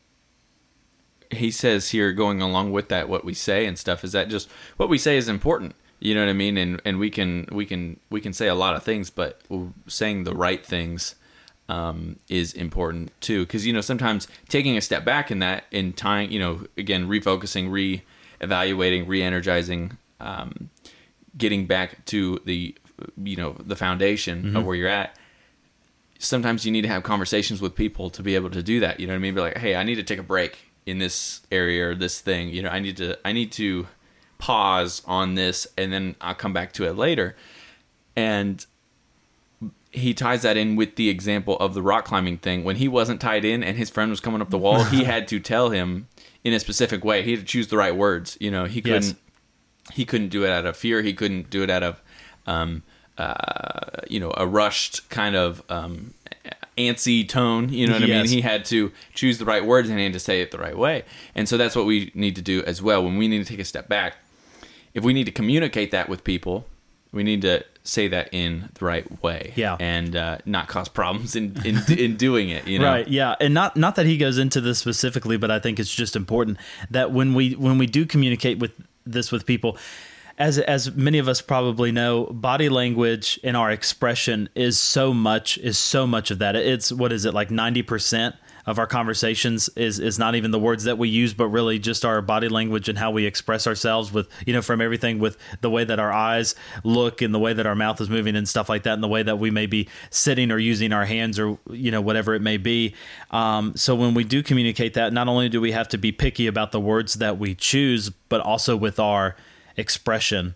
he 1.32 1.50
says 1.50 1.90
here, 1.90 2.12
going 2.12 2.40
along 2.40 2.72
with 2.72 2.88
that, 2.88 3.08
what 3.08 3.24
we 3.24 3.34
say 3.34 3.66
and 3.66 3.78
stuff 3.78 4.04
is 4.04 4.12
that 4.12 4.28
just 4.28 4.48
what 4.76 4.88
we 4.88 4.98
say 4.98 5.16
is 5.16 5.28
important. 5.28 5.74
You 6.00 6.14
know 6.14 6.22
what 6.22 6.30
I 6.30 6.34
mean? 6.34 6.56
And 6.56 6.82
and 6.84 6.98
we 6.98 7.10
can 7.10 7.46
we 7.52 7.64
can 7.64 7.98
we 8.10 8.20
can 8.20 8.32
say 8.32 8.48
a 8.48 8.54
lot 8.54 8.74
of 8.74 8.82
things, 8.82 9.10
but 9.10 9.40
saying 9.86 10.24
the 10.24 10.34
right 10.34 10.64
things 10.64 11.14
um, 11.68 12.16
is 12.28 12.52
important 12.52 13.12
too. 13.20 13.46
Because 13.46 13.66
you 13.66 13.72
know 13.72 13.80
sometimes 13.80 14.26
taking 14.48 14.76
a 14.76 14.80
step 14.80 15.04
back 15.04 15.30
in 15.30 15.38
that, 15.38 15.64
in 15.70 15.92
time, 15.92 16.30
you 16.30 16.38
know, 16.38 16.66
again 16.76 17.08
refocusing, 17.08 17.70
re-evaluating, 17.70 19.06
re-energizing, 19.06 19.96
um, 20.18 20.70
getting 21.36 21.66
back 21.66 22.04
to 22.06 22.40
the 22.44 22.74
you 23.22 23.36
know 23.36 23.54
the 23.60 23.76
foundation 23.76 24.56
of 24.56 24.64
where 24.64 24.76
you're 24.76 24.88
at 24.88 25.16
sometimes 26.22 26.64
you 26.64 26.70
need 26.70 26.82
to 26.82 26.88
have 26.88 27.02
conversations 27.02 27.60
with 27.60 27.74
people 27.74 28.08
to 28.08 28.22
be 28.22 28.36
able 28.36 28.48
to 28.48 28.62
do 28.62 28.78
that. 28.80 29.00
You 29.00 29.08
know 29.08 29.12
what 29.12 29.16
I 29.16 29.20
mean? 29.20 29.34
Be 29.34 29.40
like, 29.40 29.58
hey, 29.58 29.74
I 29.74 29.82
need 29.82 29.96
to 29.96 30.04
take 30.04 30.20
a 30.20 30.22
break 30.22 30.71
in 30.86 30.98
this 30.98 31.40
area 31.50 31.90
or 31.90 31.94
this 31.94 32.20
thing. 32.20 32.48
You 32.48 32.62
know, 32.62 32.68
I 32.70 32.78
need 32.80 32.96
to 32.98 33.18
I 33.24 33.32
need 33.32 33.52
to 33.52 33.86
pause 34.38 35.02
on 35.06 35.34
this 35.34 35.66
and 35.78 35.92
then 35.92 36.16
I'll 36.20 36.34
come 36.34 36.52
back 36.52 36.72
to 36.74 36.84
it 36.84 36.96
later. 36.96 37.36
And 38.16 38.64
he 39.90 40.14
ties 40.14 40.42
that 40.42 40.56
in 40.56 40.74
with 40.74 40.96
the 40.96 41.08
example 41.08 41.56
of 41.58 41.74
the 41.74 41.82
rock 41.82 42.06
climbing 42.06 42.38
thing. 42.38 42.64
When 42.64 42.76
he 42.76 42.88
wasn't 42.88 43.20
tied 43.20 43.44
in 43.44 43.62
and 43.62 43.76
his 43.76 43.90
friend 43.90 44.10
was 44.10 44.20
coming 44.20 44.40
up 44.40 44.50
the 44.50 44.58
wall, 44.58 44.84
he 44.84 45.04
had 45.04 45.28
to 45.28 45.38
tell 45.38 45.70
him 45.70 46.08
in 46.44 46.52
a 46.52 46.58
specific 46.58 47.04
way. 47.04 47.22
He 47.22 47.32
had 47.32 47.40
to 47.40 47.46
choose 47.46 47.68
the 47.68 47.76
right 47.76 47.94
words. 47.94 48.36
You 48.40 48.50
know, 48.50 48.64
he 48.64 48.80
couldn't 48.82 49.02
Yes. 49.02 49.14
he 49.92 50.04
couldn't 50.04 50.28
do 50.28 50.44
it 50.44 50.50
out 50.50 50.64
of 50.66 50.76
fear. 50.76 51.02
He 51.02 51.12
couldn't 51.12 51.50
do 51.50 51.62
it 51.62 51.70
out 51.70 51.82
of, 51.82 52.00
um, 52.46 52.82
uh, 53.18 54.00
you 54.08 54.18
know, 54.18 54.32
a 54.36 54.46
rushed 54.46 55.08
kind 55.10 55.36
of 55.36 55.62
um, 55.68 56.14
antsy 56.76 57.28
tone. 57.28 57.68
You 57.68 57.86
know 57.86 57.94
what 57.94 58.02
I 58.02 58.06
mean? 58.06 58.26
He 58.26 58.40
had 58.40 58.64
to 58.66 58.92
choose 59.14 59.38
the 59.38 59.44
right 59.44 59.64
words 59.64 59.88
and 59.88 59.98
he 59.98 60.04
had 60.04 60.12
to 60.14 60.20
say 60.20 60.40
it 60.40 60.50
the 60.50 60.58
right 60.58 60.76
way. 60.76 61.04
And 61.34 61.48
so 61.48 61.56
that's 61.56 61.76
what 61.76 61.86
we 61.86 62.10
need 62.14 62.36
to 62.36 62.42
do 62.42 62.62
as 62.64 62.82
well. 62.82 63.02
When 63.02 63.16
we 63.16 63.28
need 63.28 63.38
to 63.38 63.44
take 63.44 63.60
a 63.60 63.64
step 63.64 63.88
back, 63.88 64.16
if 64.94 65.04
we 65.04 65.12
need 65.12 65.24
to 65.24 65.32
communicate 65.32 65.90
that 65.90 66.08
with 66.08 66.24
people, 66.24 66.66
we 67.12 67.22
need 67.22 67.42
to 67.42 67.64
say 67.84 68.08
that 68.08 68.32
in 68.32 68.70
the 68.74 68.84
right 68.84 69.22
way. 69.22 69.52
Yeah. 69.56 69.76
and 69.80 70.14
uh, 70.16 70.38
not 70.46 70.68
cause 70.68 70.88
problems 70.88 71.36
in 71.36 71.60
in, 71.64 71.80
in 71.98 72.16
doing 72.16 72.48
it. 72.48 72.66
You 72.66 72.78
know, 72.78 72.86
Right. 72.86 73.08
Yeah. 73.08 73.36
And 73.40 73.54
not 73.54 73.76
not 73.76 73.96
that 73.96 74.06
he 74.06 74.16
goes 74.16 74.38
into 74.38 74.60
this 74.60 74.78
specifically, 74.78 75.36
but 75.36 75.50
I 75.50 75.58
think 75.58 75.78
it's 75.78 75.94
just 75.94 76.16
important 76.16 76.58
that 76.90 77.12
when 77.12 77.34
we 77.34 77.52
when 77.52 77.78
we 77.78 77.86
do 77.86 78.06
communicate 78.06 78.58
with 78.58 78.72
this 79.04 79.32
with 79.32 79.46
people, 79.46 79.76
as 80.42 80.58
as 80.58 80.90
many 80.96 81.18
of 81.18 81.28
us 81.28 81.40
probably 81.40 81.92
know, 81.92 82.24
body 82.24 82.68
language 82.68 83.38
and 83.44 83.56
our 83.56 83.70
expression 83.70 84.48
is 84.56 84.76
so 84.76 85.14
much 85.14 85.56
is 85.58 85.78
so 85.78 86.04
much 86.04 86.32
of 86.32 86.40
that. 86.40 86.56
It's 86.56 86.90
what 86.90 87.12
is 87.12 87.24
it 87.24 87.32
like 87.32 87.52
ninety 87.52 87.82
percent 87.82 88.34
of 88.66 88.76
our 88.76 88.86
conversations 88.88 89.68
is 89.76 90.00
is 90.00 90.18
not 90.18 90.34
even 90.34 90.50
the 90.50 90.58
words 90.58 90.82
that 90.82 90.98
we 90.98 91.08
use, 91.08 91.32
but 91.32 91.46
really 91.46 91.78
just 91.78 92.04
our 92.04 92.20
body 92.20 92.48
language 92.48 92.88
and 92.88 92.98
how 92.98 93.12
we 93.12 93.24
express 93.24 93.68
ourselves 93.68 94.12
with 94.12 94.28
you 94.44 94.52
know 94.52 94.62
from 94.62 94.80
everything 94.80 95.20
with 95.20 95.36
the 95.60 95.70
way 95.70 95.84
that 95.84 96.00
our 96.00 96.12
eyes 96.12 96.56
look 96.82 97.22
and 97.22 97.32
the 97.32 97.38
way 97.38 97.52
that 97.52 97.64
our 97.64 97.76
mouth 97.76 98.00
is 98.00 98.10
moving 98.10 98.34
and 98.34 98.48
stuff 98.48 98.68
like 98.68 98.82
that, 98.82 98.94
and 98.94 99.02
the 99.02 99.08
way 99.08 99.22
that 99.22 99.38
we 99.38 99.52
may 99.52 99.66
be 99.66 99.88
sitting 100.10 100.50
or 100.50 100.58
using 100.58 100.92
our 100.92 101.04
hands 101.04 101.38
or 101.38 101.56
you 101.70 101.92
know 101.92 102.00
whatever 102.00 102.34
it 102.34 102.42
may 102.42 102.56
be. 102.56 102.96
Um, 103.30 103.76
so 103.76 103.94
when 103.94 104.12
we 104.12 104.24
do 104.24 104.42
communicate 104.42 104.94
that, 104.94 105.12
not 105.12 105.28
only 105.28 105.48
do 105.48 105.60
we 105.60 105.70
have 105.70 105.86
to 105.90 105.98
be 105.98 106.10
picky 106.10 106.48
about 106.48 106.72
the 106.72 106.80
words 106.80 107.14
that 107.14 107.38
we 107.38 107.54
choose, 107.54 108.10
but 108.10 108.40
also 108.40 108.76
with 108.76 108.98
our 108.98 109.36
expression 109.76 110.54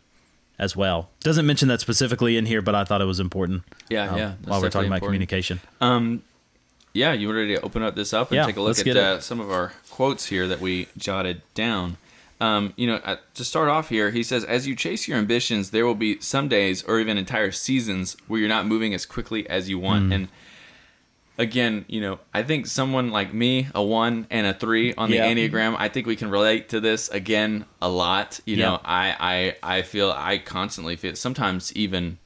as 0.58 0.74
well. 0.74 1.10
Doesn't 1.20 1.46
mention 1.46 1.68
that 1.68 1.80
specifically 1.80 2.36
in 2.36 2.46
here, 2.46 2.62
but 2.62 2.74
I 2.74 2.84
thought 2.84 3.00
it 3.00 3.06
was 3.06 3.20
important. 3.20 3.62
Yeah, 3.90 4.10
um, 4.10 4.18
yeah, 4.18 4.32
While 4.44 4.60
we're 4.62 4.70
talking 4.70 4.70
definitely 4.70 4.86
about 4.86 4.94
important. 4.96 5.02
communication. 5.14 5.60
Um, 5.80 6.22
yeah, 6.94 7.12
you 7.12 7.30
ready 7.30 7.54
to 7.56 7.60
open 7.60 7.82
up 7.82 7.94
this 7.94 8.14
up 8.14 8.30
and 8.30 8.36
Yeah, 8.36 8.46
take 8.46 8.56
a 8.56 8.62
look 8.62 8.78
at 8.78 8.96
uh, 8.96 9.20
some 9.20 9.38
of 9.40 9.50
our 9.50 9.72
quotes 9.90 10.26
here 10.26 10.48
that 10.48 10.60
we 10.60 10.88
jotted 10.96 11.42
down. 11.54 11.98
Um, 12.40 12.72
you 12.76 12.86
know, 12.86 12.96
uh, 12.96 13.16
to 13.34 13.44
start 13.44 13.68
off 13.68 13.88
here, 13.90 14.10
he 14.10 14.22
says, 14.22 14.44
"As 14.44 14.66
you 14.66 14.74
chase 14.74 15.06
your 15.08 15.16
ambitions, 15.18 15.70
there 15.70 15.86
will 15.86 15.94
be 15.94 16.18
some 16.20 16.48
days 16.48 16.82
or 16.84 17.00
even 17.00 17.16
entire 17.18 17.50
seasons 17.52 18.16
where 18.28 18.40
you're 18.40 18.48
not 18.48 18.66
moving 18.66 18.92
as 18.94 19.04
quickly 19.06 19.48
as 19.48 19.68
you 19.68 19.78
Mm. 19.78 19.82
want." 19.82 20.12
And 20.12 20.28
again, 21.38 21.84
you 21.88 22.00
know, 22.00 22.18
I 22.32 22.42
think 22.42 22.66
someone 22.66 23.10
like 23.10 23.32
me, 23.34 23.68
a 23.74 23.82
one 23.82 24.26
and 24.30 24.46
a 24.46 24.54
three 24.54 24.94
on 24.94 25.10
the 25.10 25.16
Yeah. 25.16 25.32
enneagram, 25.32 25.76
I 25.78 25.88
think 25.88 26.06
we 26.06 26.16
can 26.16 26.30
relate 26.30 26.70
to 26.70 26.80
this 26.80 27.08
again 27.08 27.64
a 27.82 27.88
lot. 27.88 28.40
You 28.46 28.56
Yeah. 28.56 28.64
know, 28.66 28.80
I, 28.84 29.54
I, 29.62 29.76
I 29.78 29.82
feel 29.82 30.10
I 30.10 30.38
constantly 30.38 30.96
feel 30.96 31.14
sometimes 31.16 31.72
even 31.74 32.18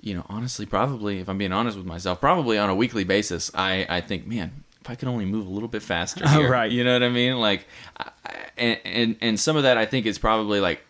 you 0.00 0.12
know, 0.12 0.26
honestly, 0.28 0.66
probably, 0.66 1.20
if 1.20 1.30
I'm 1.30 1.38
being 1.38 1.50
honest 1.52 1.78
with 1.78 1.86
myself, 1.86 2.20
probably 2.20 2.58
on 2.58 2.68
a 2.68 2.74
weekly 2.74 3.04
basis, 3.04 3.50
I, 3.54 3.86
I 3.88 4.02
think, 4.02 4.26
man, 4.26 4.64
if 4.82 4.90
I 4.90 4.96
could 4.96 5.08
only 5.08 5.24
move 5.24 5.46
a 5.46 5.48
little 5.48 5.68
bit 5.68 5.80
faster, 5.82 6.28
here, 6.36 6.50
Right. 6.50 6.70
You 6.70 6.84
know 6.84 6.92
what 6.92 7.02
I 7.02 7.08
mean? 7.08 7.36
Like, 7.38 7.66
I, 7.96 8.10
I- 8.26 8.30
and, 8.58 8.78
and 8.84 9.16
and 9.20 9.40
some 9.40 9.56
of 9.56 9.62
that 9.64 9.76
I 9.78 9.84
think 9.86 10.04
is 10.06 10.18
probably 10.18 10.60
like 10.60 10.80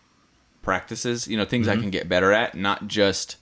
practices, 0.61 1.27
you 1.27 1.37
know, 1.37 1.45
things 1.45 1.67
Mm-hmm. 1.67 1.79
I 1.79 1.81
can 1.81 1.89
get 1.91 2.07
better 2.09 2.31
at, 2.31 2.55
not 2.55 2.87
just 2.87 3.37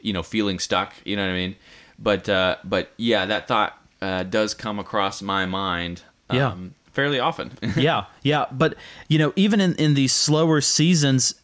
you 0.00 0.12
know 0.12 0.22
feeling 0.22 0.58
stuck. 0.58 0.94
You 1.04 1.16
know 1.16 1.22
what 1.24 1.30
I 1.32 1.34
mean? 1.34 1.56
But 1.98 2.28
uh, 2.28 2.56
but 2.64 2.92
yeah, 2.96 3.26
that 3.26 3.48
thought 3.48 3.78
uh, 4.00 4.22
does 4.22 4.54
come 4.54 4.78
across 4.78 5.22
my 5.22 5.46
mind. 5.46 6.02
Yeah. 6.32 6.48
Um, 6.48 6.74
fairly 6.92 7.20
often. 7.20 7.52
yeah, 7.76 8.06
yeah, 8.22 8.46
but 8.50 8.74
you 9.08 9.18
know, 9.18 9.32
even 9.36 9.60
in 9.60 9.74
in 9.76 9.94
these 9.94 10.12
slower 10.12 10.60
seasons, 10.60 11.34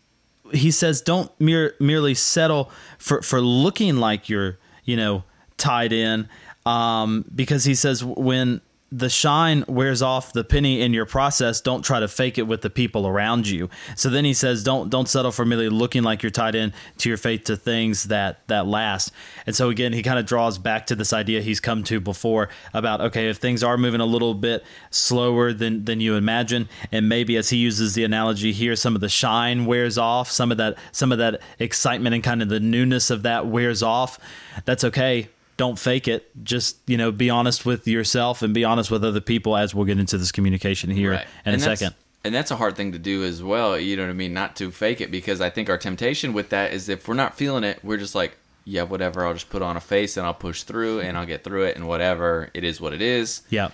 he 0.52 0.70
says 0.70 1.00
don't 1.00 1.30
mere, 1.40 1.74
merely 1.78 2.14
settle 2.14 2.70
for 2.98 3.22
for 3.22 3.40
looking 3.40 3.96
like 3.96 4.28
you're 4.28 4.58
you 4.84 4.96
know 4.96 5.24
tied 5.56 5.92
in, 5.92 6.28
um, 6.66 7.24
because 7.34 7.64
he 7.64 7.74
says 7.74 8.04
when 8.04 8.60
the 8.96 9.10
shine 9.10 9.64
wears 9.66 10.02
off 10.02 10.32
the 10.32 10.44
penny 10.44 10.80
in 10.80 10.94
your 10.94 11.04
process. 11.04 11.60
Don't 11.60 11.82
try 11.82 11.98
to 11.98 12.06
fake 12.06 12.38
it 12.38 12.44
with 12.44 12.62
the 12.62 12.70
people 12.70 13.08
around 13.08 13.48
you. 13.48 13.68
So 13.96 14.08
then 14.08 14.24
he 14.24 14.32
says 14.32 14.62
don't 14.62 14.88
don't 14.88 15.08
settle 15.08 15.32
for 15.32 15.44
merely 15.44 15.68
looking 15.68 16.04
like 16.04 16.22
you're 16.22 16.30
tied 16.30 16.54
in 16.54 16.72
to 16.98 17.08
your 17.08 17.18
faith 17.18 17.42
to 17.44 17.56
things 17.56 18.04
that 18.04 18.46
that 18.46 18.68
last. 18.68 19.10
And 19.46 19.56
so 19.56 19.68
again 19.68 19.92
he 19.92 20.02
kind 20.02 20.18
of 20.18 20.26
draws 20.26 20.58
back 20.58 20.86
to 20.86 20.94
this 20.94 21.12
idea 21.12 21.40
he's 21.40 21.58
come 21.58 21.82
to 21.84 21.98
before 21.98 22.48
about 22.72 23.00
okay 23.00 23.28
if 23.28 23.38
things 23.38 23.64
are 23.64 23.76
moving 23.76 24.00
a 24.00 24.06
little 24.06 24.32
bit 24.34 24.64
slower 24.90 25.52
than 25.52 25.84
than 25.84 26.00
you 26.00 26.14
imagine 26.14 26.68
and 26.92 27.08
maybe 27.08 27.36
as 27.36 27.50
he 27.50 27.56
uses 27.56 27.94
the 27.94 28.04
analogy 28.04 28.52
here 28.52 28.76
some 28.76 28.94
of 28.94 29.00
the 29.00 29.08
shine 29.08 29.66
wears 29.66 29.98
off 29.98 30.30
some 30.30 30.52
of 30.52 30.58
that 30.58 30.78
some 30.92 31.10
of 31.10 31.18
that 31.18 31.40
excitement 31.58 32.14
and 32.14 32.22
kind 32.22 32.42
of 32.42 32.48
the 32.48 32.60
newness 32.60 33.10
of 33.10 33.22
that 33.22 33.46
wears 33.46 33.82
off 33.82 34.20
that's 34.64 34.84
okay 34.84 35.28
don't 35.56 35.78
fake 35.78 36.08
it. 36.08 36.30
Just 36.44 36.78
you 36.86 36.96
know, 36.96 37.12
be 37.12 37.30
honest 37.30 37.64
with 37.66 37.86
yourself 37.86 38.42
and 38.42 38.52
be 38.54 38.64
honest 38.64 38.90
with 38.90 39.04
other 39.04 39.20
people. 39.20 39.56
As 39.56 39.74
we'll 39.74 39.84
get 39.84 39.98
into 39.98 40.18
this 40.18 40.32
communication 40.32 40.90
here 40.90 41.12
Right. 41.12 41.26
in 41.46 41.52
And 41.54 41.56
a 41.56 41.64
second. 41.64 41.94
And 42.24 42.34
that's 42.34 42.50
a 42.50 42.56
hard 42.56 42.74
thing 42.74 42.92
to 42.92 42.98
do 42.98 43.22
as 43.22 43.42
well. 43.42 43.78
You 43.78 43.96
know 43.96 44.04
what 44.04 44.10
I 44.10 44.14
mean? 44.14 44.32
Not 44.32 44.56
to 44.56 44.70
fake 44.70 45.00
it 45.02 45.10
because 45.10 45.42
I 45.42 45.50
think 45.50 45.68
our 45.68 45.76
temptation 45.76 46.32
with 46.32 46.48
that 46.48 46.72
is 46.72 46.88
if 46.88 47.06
we're 47.06 47.14
not 47.14 47.36
feeling 47.36 47.64
it, 47.64 47.80
we're 47.84 47.98
just 47.98 48.14
like, 48.14 48.38
yeah, 48.64 48.82
whatever. 48.82 49.26
I'll 49.26 49.34
just 49.34 49.50
put 49.50 49.60
on 49.60 49.76
a 49.76 49.80
face 49.80 50.16
and 50.16 50.24
I'll 50.26 50.32
push 50.32 50.62
through 50.62 51.00
and 51.00 51.18
I'll 51.18 51.26
get 51.26 51.44
through 51.44 51.64
it 51.64 51.76
and 51.76 51.86
whatever. 51.86 52.48
It 52.54 52.64
is 52.64 52.80
what 52.80 52.94
it 52.94 53.02
is. 53.02 53.42
Yeah, 53.50 53.68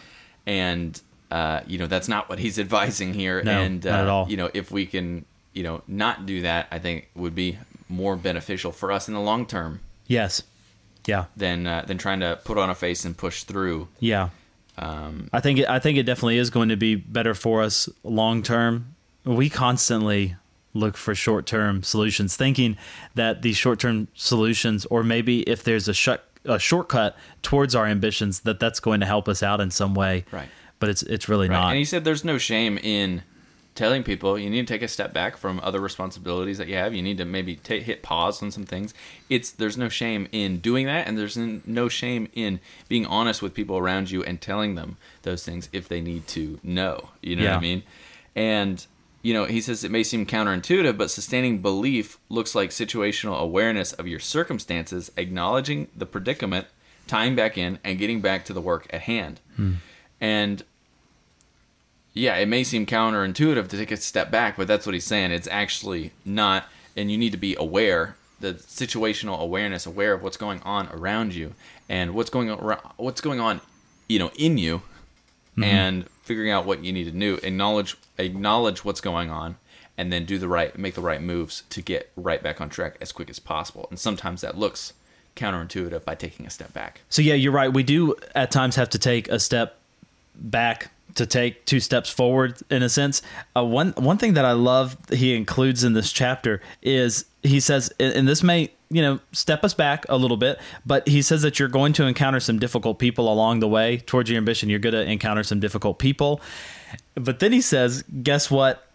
And 0.46 1.00
uh, 1.30 1.60
you 1.66 1.78
know 1.78 1.86
that's 1.86 2.08
not 2.08 2.28
what 2.28 2.40
he's 2.40 2.58
advising 2.66 3.14
here. 3.14 3.40
No, 3.42 3.60
and 3.60 3.86
uh, 3.86 3.90
not 3.92 4.00
at 4.00 4.08
all. 4.08 4.28
You 4.28 4.36
know, 4.36 4.50
if 4.52 4.72
we 4.72 4.84
can, 4.84 5.24
you 5.52 5.62
know, 5.62 5.82
not 5.86 6.26
do 6.26 6.42
that, 6.42 6.66
I 6.72 6.80
think 6.80 7.08
would 7.14 7.36
be 7.36 7.56
more 7.88 8.16
beneficial 8.16 8.72
for 8.72 8.90
us 8.90 9.06
in 9.06 9.14
the 9.14 9.20
long 9.20 9.46
term 9.46 9.78
yes, 10.08 10.42
yeah, 11.06 11.26
than 11.36 11.66
uh, 11.66 11.84
than 11.86 11.98
trying 11.98 12.20
to 12.20 12.38
put 12.44 12.58
on 12.58 12.70
a 12.70 12.74
face 12.74 13.04
and 13.04 13.16
push 13.16 13.42
through. 13.44 13.88
yeah. 13.98 14.30
Um, 14.78 15.28
I 15.32 15.40
think 15.40 15.58
it, 15.58 15.68
I 15.68 15.78
think 15.78 15.98
it 15.98 16.04
definitely 16.04 16.38
is 16.38 16.48
going 16.48 16.70
to 16.70 16.76
be 16.76 16.94
better 16.94 17.34
for 17.34 17.62
us 17.62 17.88
long 18.02 18.42
term. 18.42 18.94
We 19.24 19.50
constantly 19.50 20.36
look 20.72 20.96
for 20.96 21.14
short 21.14 21.44
term 21.44 21.82
solutions, 21.82 22.34
thinking 22.36 22.78
that 23.14 23.42
these 23.42 23.56
short 23.58 23.78
term 23.80 24.08
solutions, 24.14 24.86
or 24.86 25.02
maybe 25.02 25.40
if 25.42 25.62
there's 25.64 25.86
a 25.88 25.92
shut 25.92 26.24
a 26.46 26.58
shortcut 26.58 27.14
towards 27.42 27.74
our 27.74 27.86
ambitions, 27.86 28.40
that 28.40 28.58
that's 28.58 28.80
going 28.80 29.00
to 29.00 29.06
help 29.06 29.28
us 29.28 29.42
out 29.42 29.60
in 29.60 29.70
some 29.70 29.94
way. 29.94 30.24
Right. 30.30 30.48
But 30.78 30.88
it's 30.88 31.02
it's 31.02 31.28
really 31.28 31.48
Right. 31.50 31.56
not. 31.56 31.68
And 31.70 31.78
he 31.78 31.84
said 31.84 32.04
there's 32.04 32.24
no 32.24 32.38
shame 32.38 32.78
in 32.78 33.22
telling 33.80 34.02
people 34.02 34.38
you 34.38 34.50
need 34.50 34.66
to 34.66 34.74
take 34.74 34.82
a 34.82 34.88
step 34.88 35.14
back 35.14 35.38
from 35.38 35.58
other 35.62 35.80
responsibilities 35.80 36.58
that 36.58 36.68
you 36.68 36.74
have. 36.74 36.94
You 36.94 37.00
need 37.00 37.16
to 37.16 37.24
maybe 37.24 37.56
ta 37.56 37.76
hit 37.76 38.02
pause 38.02 38.42
on 38.42 38.50
some 38.50 38.66
things. 38.66 38.92
It's 39.30 39.50
there's 39.50 39.78
no 39.78 39.88
shame 39.88 40.28
in 40.32 40.58
doing 40.58 40.84
that, 40.84 41.08
and 41.08 41.16
there's 41.16 41.38
no 41.38 41.88
shame 41.88 42.28
in 42.34 42.60
being 42.88 43.06
honest 43.06 43.40
with 43.40 43.54
people 43.54 43.78
around 43.78 44.10
you 44.10 44.22
and 44.22 44.38
telling 44.38 44.74
them 44.74 44.98
those 45.22 45.46
things 45.46 45.70
if 45.72 45.88
they 45.88 46.02
need 46.02 46.26
to 46.28 46.60
know. 46.62 47.08
You 47.22 47.36
know 47.36 47.46
what 47.46 47.54
I 47.54 47.60
mean? 47.60 47.82
And 48.36 48.86
you 49.22 49.32
know, 49.32 49.46
he 49.46 49.62
says 49.62 49.82
it 49.82 49.90
may 49.90 50.02
seem 50.02 50.26
counterintuitive, 50.26 50.98
but 50.98 51.10
sustaining 51.10 51.62
belief 51.62 52.18
looks 52.28 52.54
like 52.54 52.68
situational 52.68 53.38
awareness 53.38 53.94
of 53.94 54.06
your 54.06 54.20
circumstances, 54.20 55.10
acknowledging 55.16 55.88
the 55.96 56.04
predicament, 56.04 56.66
tying 57.06 57.34
back 57.34 57.56
in, 57.56 57.78
and 57.82 57.98
getting 57.98 58.20
back 58.20 58.44
to 58.44 58.52
the 58.52 58.60
work 58.60 58.86
at 58.90 59.00
hand. 59.02 59.40
Hmm. 59.56 59.72
And 60.20 60.64
yeah, 62.12 62.36
it 62.36 62.46
may 62.46 62.64
seem 62.64 62.86
counterintuitive 62.86 63.68
to 63.68 63.76
take 63.76 63.90
a 63.90 63.96
step 63.96 64.30
back, 64.30 64.56
but 64.56 64.66
that's 64.66 64.86
what 64.86 64.94
he's 64.94 65.04
saying. 65.04 65.30
It's 65.30 65.48
actually 65.48 66.12
not, 66.24 66.64
and 66.96 67.10
you 67.10 67.16
need 67.16 67.32
to 67.32 67.38
be 67.38 67.54
aware, 67.56 68.16
the 68.40 68.54
situational 68.54 69.38
awareness, 69.38 69.86
aware 69.86 70.14
of 70.14 70.22
what's 70.22 70.36
going 70.36 70.60
on 70.62 70.88
around 70.88 71.34
you 71.34 71.54
and 71.88 72.14
what's 72.14 72.30
going 72.30 72.50
on, 72.50 72.78
what's 72.96 73.20
going 73.20 73.38
on, 73.38 73.60
you 74.08 74.18
know, 74.18 74.30
in 74.36 74.58
you, 74.58 74.78
mm-hmm. 74.78 75.64
and 75.64 76.08
figuring 76.22 76.50
out 76.50 76.66
what 76.66 76.84
you 76.84 76.92
need 76.92 77.04
to 77.04 77.10
do. 77.10 77.38
Acknowledge, 77.42 77.96
acknowledge 78.18 78.84
what's 78.84 79.00
going 79.00 79.30
on, 79.30 79.56
and 79.96 80.12
then 80.12 80.24
do 80.24 80.38
the 80.38 80.48
right, 80.48 80.76
make 80.76 80.94
the 80.94 81.00
right 81.00 81.22
moves 81.22 81.62
to 81.70 81.82
get 81.82 82.10
right 82.16 82.42
back 82.42 82.60
on 82.60 82.70
track 82.70 82.96
as 83.00 83.12
quick 83.12 83.30
as 83.30 83.38
possible. 83.38 83.86
And 83.90 83.98
sometimes 83.98 84.40
that 84.40 84.58
looks 84.58 84.94
counterintuitive 85.36 86.04
by 86.04 86.16
taking 86.16 86.46
a 86.46 86.50
step 86.50 86.72
back. 86.72 87.02
So 87.08 87.22
yeah, 87.22 87.34
you're 87.34 87.52
right. 87.52 87.72
We 87.72 87.82
do 87.82 88.16
at 88.34 88.50
times 88.50 88.76
have 88.76 88.90
to 88.90 88.98
take 88.98 89.28
a 89.28 89.38
step 89.38 89.76
back 90.34 90.90
to 91.14 91.26
take 91.26 91.64
two 91.66 91.80
steps 91.80 92.10
forward 92.10 92.58
in 92.70 92.82
a 92.82 92.88
sense. 92.88 93.22
Uh, 93.56 93.64
one 93.64 93.92
one 93.92 94.18
thing 94.18 94.34
that 94.34 94.44
I 94.44 94.52
love 94.52 94.96
he 95.10 95.34
includes 95.34 95.84
in 95.84 95.92
this 95.92 96.12
chapter 96.12 96.60
is 96.82 97.24
he 97.42 97.60
says, 97.60 97.92
and 97.98 98.28
this 98.28 98.42
may 98.42 98.72
you 98.90 99.02
know 99.02 99.20
step 99.32 99.64
us 99.64 99.74
back 99.74 100.04
a 100.08 100.16
little 100.16 100.36
bit, 100.36 100.58
but 100.84 101.06
he 101.08 101.22
says 101.22 101.42
that 101.42 101.58
you're 101.58 101.68
going 101.68 101.92
to 101.94 102.06
encounter 102.06 102.40
some 102.40 102.58
difficult 102.58 102.98
people 102.98 103.32
along 103.32 103.60
the 103.60 103.68
way 103.68 103.98
towards 103.98 104.30
your 104.30 104.38
ambition. 104.38 104.68
You're 104.68 104.78
going 104.78 104.94
to 104.94 105.04
encounter 105.04 105.42
some 105.42 105.60
difficult 105.60 105.98
people, 105.98 106.40
but 107.14 107.40
then 107.40 107.52
he 107.52 107.60
says, 107.60 108.02
guess 108.22 108.50
what? 108.50 108.86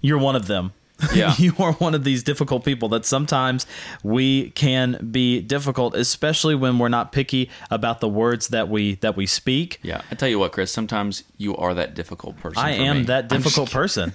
You're 0.00 0.18
one 0.18 0.36
of 0.36 0.46
them. 0.46 0.72
Yeah. 1.14 1.34
you 1.38 1.54
are 1.58 1.72
one 1.74 1.94
of 1.94 2.04
these 2.04 2.22
difficult 2.22 2.64
people 2.64 2.88
that 2.90 3.04
sometimes 3.04 3.66
we 4.02 4.50
can 4.50 5.08
be 5.10 5.40
difficult, 5.40 5.94
especially 5.94 6.54
when 6.54 6.78
we're 6.78 6.88
not 6.88 7.12
picky 7.12 7.50
about 7.70 8.00
the 8.00 8.08
words 8.08 8.48
that 8.48 8.68
we 8.68 8.94
that 8.96 9.16
we 9.16 9.26
speak. 9.26 9.78
Yeah, 9.82 10.02
I 10.10 10.14
tell 10.14 10.28
you 10.28 10.38
what, 10.38 10.52
Chris. 10.52 10.70
Sometimes 10.72 11.24
you 11.38 11.56
are 11.56 11.74
that 11.74 11.94
difficult 11.94 12.36
person. 12.38 12.62
I 12.62 12.72
am 12.72 12.98
me. 12.98 13.02
that 13.04 13.24
I'm 13.32 13.42
difficult 13.42 13.70
person. 13.80 14.12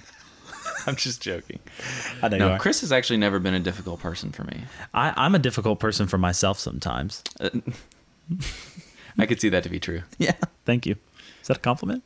I'm 0.86 0.96
just 0.96 1.20
joking. 1.20 1.58
I 2.22 2.28
know 2.28 2.36
you 2.36 2.52
No. 2.52 2.58
Chris 2.58 2.80
has 2.80 2.92
actually 2.92 3.18
never 3.18 3.38
been 3.38 3.54
a 3.54 3.60
difficult 3.60 4.00
person 4.00 4.32
for 4.32 4.44
me. 4.44 4.62
I, 4.94 5.12
I'm 5.16 5.34
a 5.34 5.38
difficult 5.38 5.80
person 5.80 6.06
for 6.06 6.16
myself 6.18 6.58
sometimes. 6.58 7.22
Uh, 7.40 7.50
I 9.18 9.26
could 9.26 9.40
see 9.40 9.48
that 9.50 9.64
to 9.64 9.68
be 9.68 9.80
true. 9.80 10.02
Yeah. 10.18 10.32
Thank 10.64 10.86
you. 10.86 10.96
Is 11.42 11.48
that 11.48 11.58
a 11.58 11.60
compliment? 11.60 12.02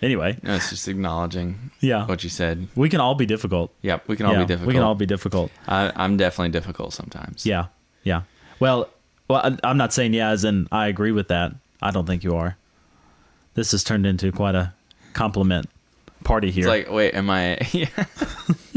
Anyway, 0.00 0.38
No, 0.42 0.54
it's 0.54 0.70
just 0.70 0.86
acknowledging 0.88 1.70
Yeah. 1.80 2.06
what 2.06 2.22
you 2.22 2.30
said. 2.30 2.68
we 2.76 2.88
can 2.88 3.00
all 3.00 3.14
be 3.16 3.26
difficult. 3.26 3.72
Yep, 3.82 4.06
we 4.08 4.16
can 4.16 4.26
all 4.26 4.32
Yeah, 4.34 4.38
be 4.40 4.46
difficult. 4.46 4.68
We 4.68 4.74
can 4.74 4.82
all 4.82 4.94
be 4.94 5.06
difficult. 5.06 5.50
I, 5.66 5.90
I'm 5.96 6.16
definitely 6.16 6.50
difficult 6.50 6.92
sometimes. 6.94 7.44
Yeah, 7.44 7.66
yeah. 8.04 8.22
Well, 8.60 8.88
well, 9.28 9.40
I- 9.44 9.68
I'm 9.68 9.76
not 9.76 9.92
saying 9.92 10.14
yeah, 10.14 10.30
as 10.30 10.44
in 10.44 10.68
I 10.70 10.86
agree 10.86 11.12
with 11.12 11.28
that. 11.28 11.52
I 11.82 11.90
don't 11.90 12.06
think 12.06 12.22
you 12.24 12.36
are. 12.36 12.56
This 13.54 13.72
has 13.72 13.82
turned 13.82 14.06
into 14.06 14.30
quite 14.30 14.54
a 14.54 14.72
compliment 15.14 15.68
party 16.24 16.50
here. 16.50 16.62
It's 16.62 16.68
like, 16.68 16.90
wait, 16.90 17.14
am 17.14 17.28
I? 17.30 17.58
Yeah. 17.72 17.88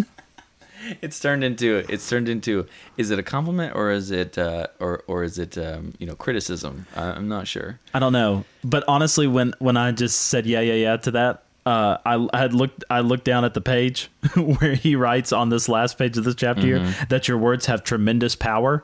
it's 1.01 1.19
turned 1.19 1.43
into. 1.43 1.83
It's 1.89 2.07
turned 2.09 2.29
into. 2.29 2.65
Is 2.97 3.09
it 3.11 3.19
a 3.19 3.23
compliment 3.23 3.75
or 3.75 3.91
is 3.91 4.11
it 4.11 4.37
uh, 4.37 4.67
or 4.79 5.03
or 5.07 5.23
is 5.23 5.37
it 5.39 5.57
um, 5.57 5.93
you 5.99 6.05
know 6.07 6.15
criticism? 6.15 6.85
I, 6.95 7.11
I'm 7.11 7.27
not 7.27 7.47
sure. 7.47 7.79
I 7.93 7.99
don't 7.99 8.13
know, 8.13 8.45
but 8.63 8.83
honestly, 8.87 9.27
when 9.27 9.53
when 9.59 9.77
I 9.77 9.91
just 9.91 10.19
said 10.27 10.45
yeah, 10.45 10.59
yeah, 10.61 10.73
yeah 10.73 10.97
to 10.97 11.11
that, 11.11 11.43
uh, 11.65 11.97
I, 12.05 12.27
I 12.33 12.37
had 12.39 12.53
looked 12.53 12.83
I 12.89 12.99
looked 13.01 13.25
down 13.25 13.45
at 13.45 13.53
the 13.53 13.61
page 13.61 14.09
where 14.35 14.75
he 14.75 14.95
writes 14.95 15.31
on 15.31 15.49
this 15.49 15.67
last 15.69 15.97
page 15.97 16.17
of 16.17 16.23
this 16.23 16.35
chapter 16.35 16.61
Mm-hmm. 16.63 16.85
here 16.85 17.05
that 17.09 17.27
your 17.27 17.37
words 17.37 17.65
have 17.67 17.83
tremendous 17.83 18.35
power. 18.35 18.83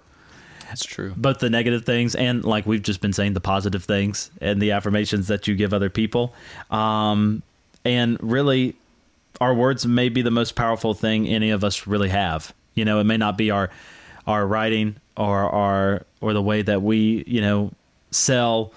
That's 0.68 0.84
true. 0.84 1.14
both 1.16 1.40
the 1.40 1.50
negative 1.50 1.86
things 1.86 2.14
and 2.14 2.44
like 2.44 2.66
we've 2.66 2.82
just 2.82 3.00
been 3.00 3.14
saying 3.14 3.34
the 3.36 3.40
positive 3.40 3.86
things 3.86 4.30
and 4.42 4.62
the 4.62 4.72
affirmations 4.72 5.28
that 5.30 5.48
you 5.48 5.56
give 5.56 5.74
other 5.74 5.90
people 5.90 6.34
um, 6.70 7.42
and 7.86 8.18
really 8.22 8.76
our 9.40 9.54
words 9.54 9.86
may 9.86 10.10
be 10.10 10.22
the 10.22 10.32
most 10.32 10.56
powerful 10.56 10.94
thing 10.94 11.28
any 11.28 11.50
of 11.50 11.64
us 11.64 11.88
really 11.88 12.10
have 12.10 12.54
you 12.74 12.84
know 12.86 13.00
it 13.00 13.04
may 13.06 13.18
not 13.18 13.38
be 13.38 13.52
our 13.52 13.70
our 14.26 14.46
writing 14.48 14.96
or 15.16 15.38
our 15.50 16.06
or 16.22 16.34
the 16.34 16.42
way 16.42 16.62
that 16.62 16.82
we 16.82 17.24
you 17.28 17.42
know 17.42 17.72
sell 18.12 18.74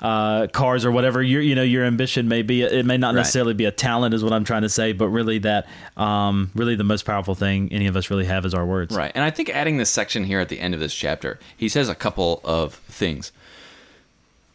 uh, 0.00 0.46
cars 0.48 0.84
or 0.84 0.90
whatever 0.90 1.22
your 1.22 1.40
you 1.40 1.54
know 1.54 1.62
your 1.62 1.82
ambition 1.84 2.28
may 2.28 2.42
be 2.42 2.60
it 2.62 2.84
may 2.84 2.98
not 2.98 3.08
Right. 3.14 3.20
necessarily 3.20 3.54
be 3.54 3.64
a 3.64 3.70
talent 3.70 4.12
is 4.12 4.22
what 4.22 4.34
i'm 4.34 4.44
trying 4.44 4.60
to 4.62 4.68
say 4.68 4.92
but 4.92 5.08
really 5.08 5.38
that 5.38 5.66
um, 5.96 6.50
really 6.54 6.76
the 6.76 6.84
most 6.84 7.04
powerful 7.06 7.34
thing 7.34 7.72
any 7.72 7.86
of 7.86 7.96
us 7.96 8.10
really 8.10 8.26
have 8.26 8.44
is 8.44 8.52
our 8.52 8.66
words 8.66 8.94
Right. 8.94 9.12
And 9.14 9.24
I 9.24 9.30
think 9.30 9.48
adding 9.48 9.78
this 9.78 9.88
section 9.90 10.24
here 10.24 10.40
at 10.40 10.48
the 10.50 10.60
end 10.60 10.74
of 10.74 10.80
this 10.80 10.94
chapter, 10.94 11.38
he 11.56 11.68
says 11.70 11.88
a 11.88 11.94
couple 11.94 12.40
of 12.44 12.74
things. 12.74 13.32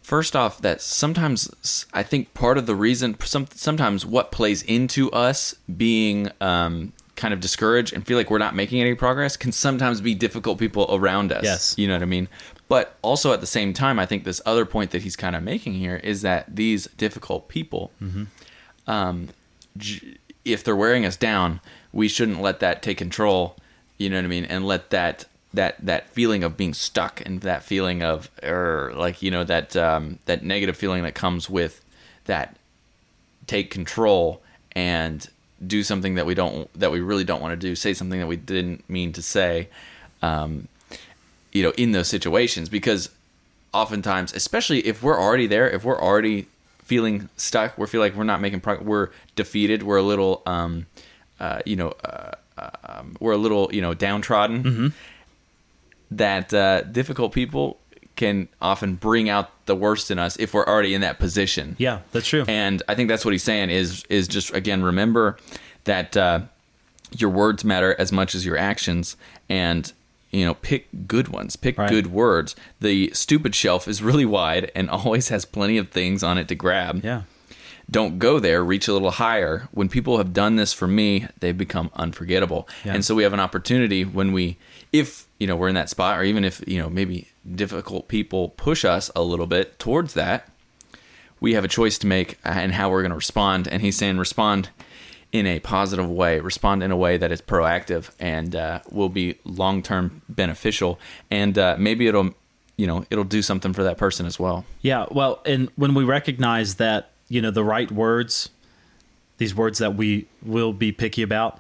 First 0.10 0.36
off, 0.36 0.60
that 0.62 0.82
sometimes 0.82 1.86
I 1.94 2.02
think 2.02 2.34
part 2.34 2.58
of 2.58 2.66
the 2.66 2.74
reason, 2.74 3.16
some, 3.22 3.46
sometimes 3.54 4.08
what 4.08 4.32
plays 4.32 4.64
into 4.64 5.12
us 5.12 5.54
being 5.78 6.32
um, 6.42 6.94
kind 7.16 7.32
of 7.32 7.40
discouraged 7.40 7.94
and 7.94 8.08
feel 8.08 8.18
like 8.18 8.32
we're 8.32 8.40
not 8.40 8.56
making 8.56 8.82
any 8.82 8.96
progress 8.96 9.38
can 9.38 9.52
sometimes 9.52 10.02
be 10.02 10.16
difficult 10.16 10.58
people 10.58 10.88
around 10.90 11.32
us. 11.32 11.44
Yes. 11.44 11.76
You 11.78 11.88
know 11.88 11.94
what 11.94 12.02
I 12.02 12.06
mean? 12.06 12.28
But 12.68 12.98
also 13.04 13.34
at 13.34 13.40
the 13.40 13.46
same 13.46 13.72
time, 13.72 14.00
I 14.00 14.08
think 14.08 14.24
this 14.24 14.42
other 14.48 14.66
point 14.66 14.90
that 14.92 15.04
he's 15.04 15.16
kind 15.16 15.36
of 15.36 15.44
making 15.44 15.76
here 15.76 15.98
is 15.98 16.24
that 16.24 16.56
these 16.56 16.88
difficult 16.98 17.48
people, 17.48 17.92
um, 18.88 19.30
j- 19.78 20.18
if 20.44 20.64
they're 20.64 20.76
wearing 20.76 21.06
us 21.06 21.18
down, 21.18 21.62
we 21.94 22.08
shouldn't 22.08 22.42
let 22.42 22.62
that 22.62 22.82
take 22.82 22.98
control. 22.98 23.56
You 24.00 24.10
know 24.10 24.16
what 24.16 24.26
I 24.26 24.30
mean? 24.30 24.46
And 24.46 24.66
let 24.66 24.90
that 24.90 25.26
that 25.54 25.84
that 25.84 26.10
feeling 26.10 26.44
of 26.44 26.56
being 26.56 26.74
stuck 26.74 27.22
and 27.26 27.42
that 27.42 27.64
feeling 27.64 28.04
of 28.04 28.30
er, 28.44 28.94
like 28.96 29.22
you 29.22 29.32
know 29.32 29.44
that 29.44 29.76
um, 29.76 30.20
that 30.26 30.44
negative 30.44 30.78
feeling 30.78 31.04
that 31.04 31.16
comes 31.16 31.50
with 31.50 31.84
that 32.26 32.56
take 33.48 33.72
control 33.72 34.42
and 34.74 35.30
do 35.66 35.84
something 35.84 36.16
that 36.16 36.26
we 36.26 36.36
don't 36.36 36.72
that 36.80 36.92
we 36.92 37.00
really 37.00 37.24
don't 37.24 37.42
want 37.42 37.52
to 37.52 37.58
do 37.68 37.76
say 37.76 37.94
something 37.94 38.20
that 38.20 38.28
we 38.28 38.36
didn't 38.36 38.88
mean 38.90 39.12
to 39.12 39.22
say 39.22 39.68
um, 40.22 40.68
you 41.52 41.64
know 41.64 41.72
in 41.72 41.92
those 41.92 42.08
situations 42.08 42.70
because 42.70 43.10
oftentimes 43.74 44.34
especially 44.34 44.86
if 44.86 45.02
we're 45.02 45.20
already 45.20 45.48
there 45.48 45.70
if 45.70 45.84
we're 45.84 46.00
already 46.00 46.46
feeling 46.84 47.28
stuck 47.38 47.78
we 47.78 47.88
feel 47.88 48.02
like 48.02 48.16
we're 48.16 48.24
not 48.24 48.40
making 48.40 48.60
progress 48.60 48.88
we're 48.88 49.10
defeated 49.36 49.84
we're 49.84 49.98
a 49.98 50.04
little 50.04 50.42
um, 50.46 50.86
uh, 51.40 51.60
you 51.66 51.76
know 51.76 51.94
uh, 52.04 52.32
um, 52.84 53.16
we're 53.20 53.34
a 53.34 53.38
little 53.38 53.70
you 53.74 53.82
know 53.82 53.94
downtrodden 53.94 54.94
that 56.12 56.54
uh, 56.54 56.82
difficult 56.84 57.32
people 57.34 57.78
can 58.16 58.48
often 58.62 58.96
bring 58.96 59.30
out 59.30 59.50
the 59.66 59.76
worst 59.76 60.12
in 60.12 60.20
us 60.20 60.36
if 60.38 60.54
we're 60.54 60.66
already 60.66 60.94
in 60.94 61.02
that 61.02 61.20
position 61.20 61.76
yeah 61.80 62.00
that's 62.12 62.28
true 62.28 62.44
and 62.48 62.84
I 62.90 62.96
think 62.96 63.08
that's 63.08 63.24
what 63.24 63.32
he's 63.34 63.44
saying 63.44 63.70
is 63.70 64.04
is 64.10 64.28
just 64.28 64.54
again 64.54 64.84
remember 64.84 65.38
that 65.86 66.18
uh, 66.18 66.42
your 67.18 67.30
words 67.30 67.64
matter 67.64 67.96
as 67.98 68.12
much 68.12 68.36
as 68.36 68.46
your 68.46 68.58
actions, 68.58 69.16
and 69.50 69.92
you 70.32 70.46
know 70.46 70.54
pick 70.54 70.88
good 71.08 71.30
ones, 71.30 71.56
pick 71.56 71.78
Right. 71.78 71.90
good 71.90 72.08
words. 72.08 72.56
The 72.82 73.10
stupid 73.14 73.56
shelf 73.56 73.88
is 73.88 74.04
really 74.04 74.26
wide 74.26 74.72
and 74.76 74.90
always 74.92 75.30
has 75.30 75.46
plenty 75.46 75.78
of 75.80 75.90
things 75.90 76.22
on 76.22 76.38
it 76.38 76.48
to 76.50 76.56
grab. 76.56 77.02
yeah 77.04 77.22
Don't 77.90 78.20
go 78.20 78.40
there. 78.40 78.64
Reach 78.64 78.88
a 78.88 78.94
little 78.94 79.12
higher. 79.12 79.68
When 79.72 79.90
people 79.90 80.18
have 80.18 80.34
done 80.34 80.56
this 80.58 80.74
for 80.74 80.88
me, 80.88 81.28
they've 81.40 81.58
become 81.58 81.90
unforgettable. 81.96 82.68
Yeah. 82.86 82.94
And 82.94 83.04
so 83.04 83.16
we 83.16 83.24
have 83.24 83.34
an 83.34 83.40
opportunity 83.40 84.06
when 84.06 84.32
we, 84.32 84.58
if 84.94 85.28
you 85.40 85.48
know, 85.48 85.56
we're 85.56 85.70
in 85.70 85.76
that 85.76 85.90
spot, 85.90 86.20
or 86.20 86.24
even 86.24 86.44
if 86.44 86.62
you 86.68 86.78
know, 86.80 86.90
maybe 86.90 87.28
difficult 87.50 88.08
people 88.08 88.50
push 88.50 88.86
us 88.86 89.10
a 89.16 89.24
little 89.24 89.48
bit 89.48 89.80
towards 89.80 90.14
that, 90.14 90.48
we 91.40 91.54
have 91.54 91.64
a 91.64 91.70
choice 91.70 91.98
to 92.00 92.08
make 92.08 92.38
and 92.44 92.74
how 92.74 92.90
we're 92.90 93.02
going 93.02 93.12
to 93.12 93.16
respond. 93.16 93.68
And 93.68 93.82
he's 93.82 93.98
saying 93.98 94.18
respond 94.18 94.70
in 95.32 95.46
a 95.46 95.60
positive 95.60 96.10
way, 96.10 96.40
respond 96.40 96.84
in 96.84 96.92
a 96.92 96.98
way 96.98 97.18
that 97.18 97.32
is 97.32 97.42
proactive 97.42 98.10
and 98.20 98.56
uh, 98.56 98.82
will 98.92 99.10
be 99.10 99.38
long 99.46 99.84
term 99.84 100.22
beneficial, 100.28 101.00
and 101.30 101.58
uh, 101.58 101.76
maybe 101.78 102.08
it'll, 102.08 102.34
you 102.78 102.88
know, 102.88 103.06
it'll 103.10 103.24
do 103.24 103.42
something 103.42 103.74
for 103.74 103.84
that 103.84 103.98
person 103.98 104.26
as 104.26 104.40
well. 104.40 104.66
Yeah, 104.82 105.06
well, 105.12 105.42
and 105.46 105.70
when 105.76 105.94
we 105.94 106.04
recognize 106.04 106.76
that, 106.76 107.12
you 107.30 107.42
know, 107.42 107.52
the 107.52 107.64
right 107.64 107.92
words, 107.92 108.50
these 109.38 109.56
words 109.56 109.78
that 109.80 109.96
we 109.96 110.28
will 110.44 110.74
be 110.74 110.92
picky 110.92 111.22
about, 111.22 111.60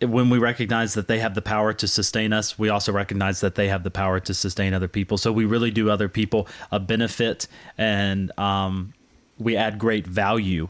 when 0.00 0.30
we 0.30 0.38
recognize 0.38 0.94
that 0.94 1.08
they 1.08 1.18
have 1.18 1.34
the 1.34 1.42
power 1.42 1.72
to 1.72 1.88
sustain 1.88 2.32
us, 2.32 2.58
we 2.58 2.68
also 2.68 2.92
recognize 2.92 3.40
that 3.40 3.56
they 3.56 3.68
have 3.68 3.82
the 3.82 3.90
power 3.90 4.20
to 4.20 4.34
sustain 4.34 4.72
other 4.72 4.86
people. 4.88 5.18
So 5.18 5.32
we 5.32 5.44
really 5.44 5.70
do 5.70 5.90
other 5.90 6.08
people 6.08 6.46
a 6.70 6.78
benefit, 6.78 7.48
and 7.76 8.36
um, 8.38 8.92
we 9.38 9.56
add 9.56 9.78
great 9.78 10.06
value 10.06 10.68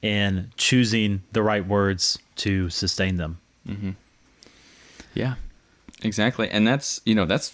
in 0.00 0.50
choosing 0.56 1.22
the 1.32 1.42
right 1.42 1.66
words 1.66 2.18
to 2.36 2.70
sustain 2.70 3.16
them. 3.16 3.38
Yeah, 5.14 5.34
exactly. 6.02 6.48
And 6.48 6.66
that's 6.66 7.00
you 7.04 7.14
know 7.14 7.24
that's 7.24 7.50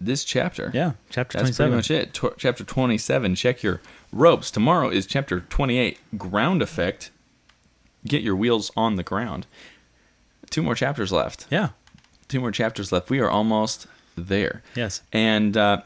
this 0.00 0.24
chapter. 0.24 0.70
Yeah, 0.74 0.92
chapter 1.10 1.38
That's 1.38 1.56
27. 1.56 1.70
pretty 1.70 1.76
much 1.76 1.90
it. 1.90 2.14
Tw- 2.14 2.38
chapter 2.38 2.64
27, 2.64 3.34
check 3.34 3.62
your 3.62 3.80
ropes. 4.12 4.50
Tomorrow 4.50 4.90
is 4.90 5.06
chapter 5.06 5.40
28, 5.40 5.98
ground 6.18 6.62
effect. 6.62 7.10
Get 8.06 8.22
your 8.22 8.36
wheels 8.36 8.70
on 8.76 8.96
the 8.96 9.02
ground. 9.02 9.46
Two 10.50 10.62
more 10.62 10.74
chapters 10.74 11.10
left. 11.12 11.46
Yeah, 11.50 11.70
Two 12.28 12.40
more 12.40 12.50
chapters 12.52 12.92
left. 12.92 13.08
We 13.10 13.20
are 13.20 13.30
almost 13.30 13.86
there. 14.16 14.62
yes. 14.74 15.02
And 15.12 15.56
uh, 15.56 15.82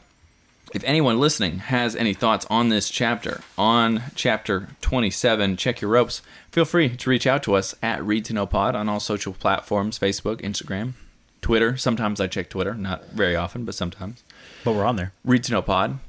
if 0.73 0.83
anyone 0.85 1.19
listening 1.19 1.59
has 1.59 1.95
any 1.95 2.13
thoughts 2.13 2.45
on 2.49 2.69
this 2.69 2.89
chapter, 2.89 3.41
on 3.57 4.03
chapter 4.15 4.69
27, 4.81 5.57
check 5.57 5.81
your 5.81 5.91
ropes, 5.91 6.21
feel 6.51 6.65
free 6.65 6.95
to 6.95 7.09
reach 7.09 7.25
out 7.27 7.43
to 7.43 7.55
us 7.55 7.75
at 7.83 8.03
Read 8.03 8.25
to 8.25 8.33
Know 8.33 8.45
Pod 8.45 8.75
on 8.75 8.87
all 8.89 8.99
social 8.99 9.33
platforms 9.33 9.97
Facebook, 9.99 10.41
Instagram, 10.41 10.93
Twitter. 11.41 11.77
Sometimes 11.77 12.21
I 12.21 12.27
check 12.27 12.49
Twitter, 12.49 12.73
not 12.73 13.09
very 13.09 13.35
often, 13.35 13.65
but 13.65 13.75
sometimes. 13.75 14.23
But 14.63 14.73
we're 14.73 14.85
on 14.85 14.95
there. 14.95 15.13
Read 15.25 15.43
to 15.45 15.51
Know 15.51 15.61
Pod. 15.61 15.99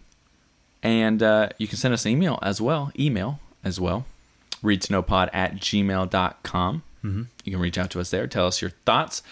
And 0.82 1.22
uh, 1.22 1.50
you 1.58 1.68
can 1.68 1.78
send 1.78 1.94
us 1.94 2.04
an 2.04 2.12
email 2.12 2.38
as 2.42 2.60
well. 2.60 2.90
Email 2.98 3.38
as 3.64 3.80
well. 3.80 4.04
Read 4.62 4.82
to 4.82 4.92
know 4.92 5.02
pod 5.02 5.30
at 5.32 5.56
gmail.com. 5.56 6.82
Mm-hmm. 7.04 7.22
You 7.44 7.52
can 7.52 7.60
reach 7.60 7.78
out 7.78 7.90
to 7.90 8.00
us 8.00 8.10
there. 8.10 8.26
Tell 8.26 8.46
us 8.46 8.60
your 8.60 8.70
thoughts. 8.84 9.22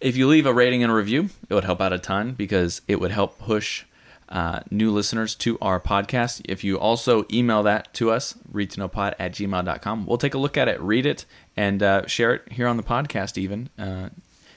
If 0.00 0.16
you 0.16 0.26
leave 0.28 0.46
a 0.46 0.52
rating 0.52 0.82
and 0.82 0.92
a 0.92 0.94
review, 0.94 1.30
it 1.48 1.54
would 1.54 1.64
help 1.64 1.80
out 1.80 1.92
a 1.92 1.98
ton 1.98 2.32
because 2.32 2.82
it 2.86 3.00
would 3.00 3.10
help 3.10 3.38
push 3.38 3.84
uh, 4.28 4.60
new 4.70 4.90
listeners 4.90 5.34
to 5.36 5.58
our 5.60 5.80
podcast. 5.80 6.42
If 6.44 6.64
you 6.64 6.78
also 6.78 7.26
email 7.32 7.62
that 7.62 7.92
to 7.94 8.10
us, 8.10 8.34
read 8.50 8.70
to 8.72 8.80
know 8.80 8.88
pod 8.88 9.14
at 9.18 9.32
gmail.com, 9.32 10.06
we'll 10.06 10.18
take 10.18 10.34
a 10.34 10.38
look 10.38 10.56
at 10.56 10.68
it, 10.68 10.80
read 10.80 11.06
it, 11.06 11.24
and 11.56 11.82
uh, 11.82 12.06
share 12.06 12.34
it 12.34 12.52
here 12.52 12.66
on 12.66 12.76
the 12.76 12.82
podcast, 12.82 13.38
even 13.38 13.70
uh, 13.78 14.10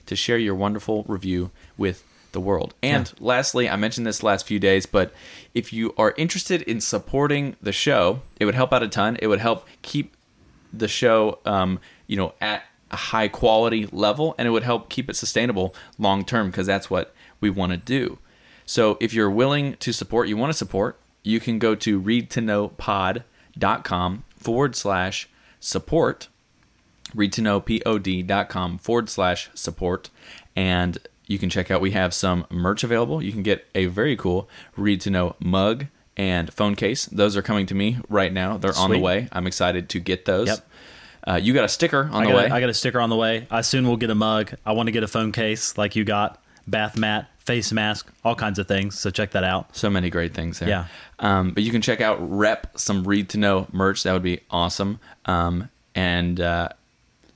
to 0.10 0.16
share 0.16 0.40
your 0.40 0.56
wonderful 0.56 1.06
review 1.08 1.52
with 1.78 2.04
the 2.32 2.40
world. 2.40 2.74
And 2.82 3.14
lastly, 3.20 3.70
I 3.70 3.76
mentioned 3.76 4.08
this 4.08 4.24
last 4.24 4.48
few 4.48 4.58
days, 4.60 4.88
but 4.88 5.14
if 5.54 5.72
you 5.72 5.94
are 5.98 6.16
interested 6.18 6.64
in 6.64 6.82
supporting 6.82 7.56
the 7.62 7.72
show, 7.72 8.22
it 8.40 8.46
would 8.46 8.56
help 8.56 8.74
out 8.74 8.82
a 8.82 8.88
ton. 8.88 9.18
It 9.22 9.28
would 9.28 9.40
help 9.40 9.68
keep 9.84 10.16
the 10.74 10.88
show, 10.88 11.38
um, 11.46 11.80
you 12.08 12.18
know, 12.18 12.34
at 12.42 12.64
a 12.90 12.96
high 12.96 13.28
quality 13.28 13.88
level, 13.92 14.34
and 14.38 14.48
it 14.48 14.52
would 14.52 14.64
help 14.64 14.90
keep 14.90 15.12
it 15.12 15.16
sustainable 15.16 15.76
long 16.00 16.26
term 16.26 16.48
because 16.48 16.66
that's 16.66 16.90
what 16.90 17.14
we 17.40 17.52
want 17.52 17.72
to 17.72 17.78
do. 17.78 18.18
So 18.66 18.98
if 19.00 19.14
you're 19.14 19.30
willing 19.30 19.76
to 19.76 19.94
support, 19.94 20.28
you 20.28 20.38
want 20.38 20.52
to 20.52 20.58
support, 20.58 21.00
you 21.24 21.40
can 21.40 21.60
go 21.60 21.76
to 21.76 22.02
readtoknowpod.com 22.02 24.24
forward 24.38 24.76
slash 24.76 25.30
support 25.60 26.30
readtoknowpod.com 27.16 28.78
forward 28.78 29.10
slash 29.10 29.50
support 29.54 30.10
and 30.56 30.98
you 31.28 31.38
can 31.38 31.50
check 31.50 31.70
out 31.70 31.82
we 31.82 31.92
have 31.92 32.14
some 32.14 32.46
merch 32.50 32.84
available 32.84 33.24
you 33.24 33.32
can 33.32 33.44
get 33.44 33.68
a 33.76 33.86
very 33.86 34.16
cool 34.16 34.50
read 34.76 35.00
to 35.02 35.10
know 35.10 35.36
mug 35.40 35.86
and 36.20 36.54
phone 36.54 36.76
case. 36.76 37.06
Those 37.06 37.38
are 37.38 37.42
coming 37.42 37.66
to 37.68 37.74
me 37.74 37.98
right 38.10 38.32
now. 38.32 38.58
They're 38.58 38.78
on 38.78 38.92
the 38.92 39.00
way. 39.00 39.30
I'm 39.32 39.48
excited 39.48 39.88
to 39.90 40.02
get 40.02 40.26
those. 40.26 40.50
Yep. 40.50 40.70
Uh, 41.26 41.40
you 41.42 41.54
got 41.54 41.64
a 41.64 41.70
sticker 41.70 42.10
on 42.12 42.24
I 42.24 42.30
the 42.30 42.36
way. 42.36 42.46
a, 42.48 42.54
I 42.54 42.60
got 42.60 42.70
a 42.70 42.74
sticker 42.74 43.00
on 43.00 43.10
the 43.10 43.16
way. 43.16 43.48
I 43.50 43.62
soon 43.62 43.88
will 43.88 43.96
get 43.96 44.10
a 44.10 44.16
mug. 44.16 44.54
I 44.66 44.74
want 44.74 44.88
to 44.88 44.92
get 44.92 45.02
a 45.02 45.08
phone 45.08 45.32
case 45.32 45.78
like 45.78 45.96
you 45.96 46.04
got, 46.04 46.44
bath 46.68 46.98
mat, 46.98 47.30
face 47.38 47.72
mask, 47.72 48.12
all 48.26 48.36
kinds 48.36 48.60
of 48.60 48.68
things. 48.68 49.00
So 49.00 49.10
check 49.12 49.32
that 49.32 49.46
out. 49.46 49.76
So 49.78 49.90
many 49.90 50.10
great 50.10 50.34
things 50.34 50.60
there. 50.60 50.68
Yeah. 50.68 50.86
Um, 51.20 51.52
but 51.52 51.64
you 51.64 51.72
can 51.72 51.82
check 51.82 52.02
out 52.02 52.18
Rep 52.20 52.78
some 52.78 53.06
Read 53.06 53.30
to 53.30 53.38
Know 53.38 53.68
merch. 53.72 54.04
That 54.04 54.12
would 54.12 54.24
be 54.24 54.42
awesome. 54.52 55.00
Um, 55.24 55.70
and 55.96 56.42
uh, 56.42 56.70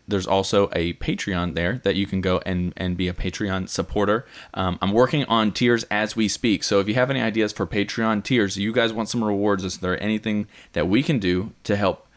there's 0.07 0.27
also 0.27 0.69
a 0.73 0.93
Patreon 0.93 1.55
there 1.55 1.79
that 1.83 1.95
you 1.95 2.05
can 2.05 2.21
go 2.21 2.41
and, 2.45 2.73
and 2.75 2.97
be 2.97 3.07
a 3.07 3.13
Patreon 3.13 3.69
supporter. 3.69 4.25
Um, 4.53 4.77
I'm 4.81 4.91
working 4.91 5.23
on 5.25 5.51
tiers 5.51 5.83
as 5.85 6.15
we 6.15 6.27
speak. 6.27 6.63
So 6.63 6.79
if 6.79 6.87
you 6.87 6.93
have 6.95 7.09
any 7.09 7.21
ideas 7.21 7.53
for 7.53 7.65
Patreon 7.65 8.23
tiers, 8.23 8.57
you 8.57 8.73
guys 8.73 8.91
want 8.91 9.09
some 9.09 9.23
rewards, 9.23 9.63
is 9.63 9.77
there 9.77 10.01
anything 10.03 10.47
that 10.73 10.87
we 10.87 11.03
can 11.03 11.19
do 11.19 11.53
to 11.63 11.75
help 11.75 12.07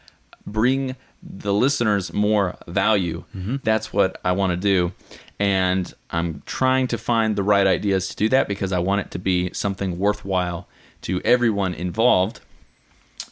bring 0.45 0.95
the 1.23 1.53
listeners 1.53 2.13
more 2.13 2.57
value? 2.67 3.23
That's 3.63 3.93
what 3.93 4.19
I 4.23 4.33
want 4.33 4.51
to 4.51 4.57
do. 4.57 4.93
And 5.39 5.93
I'm 6.09 6.41
trying 6.45 6.87
to 6.87 6.97
find 6.97 7.35
the 7.35 7.43
right 7.43 7.67
ideas 7.67 8.09
to 8.09 8.15
do 8.15 8.27
that 8.29 8.47
because 8.47 8.71
I 8.71 8.79
want 8.79 9.01
it 9.01 9.11
to 9.11 9.19
be 9.19 9.51
something 9.53 9.99
worthwhile 9.99 10.67
to 11.03 11.21
everyone 11.23 11.73
involved. 11.73 12.41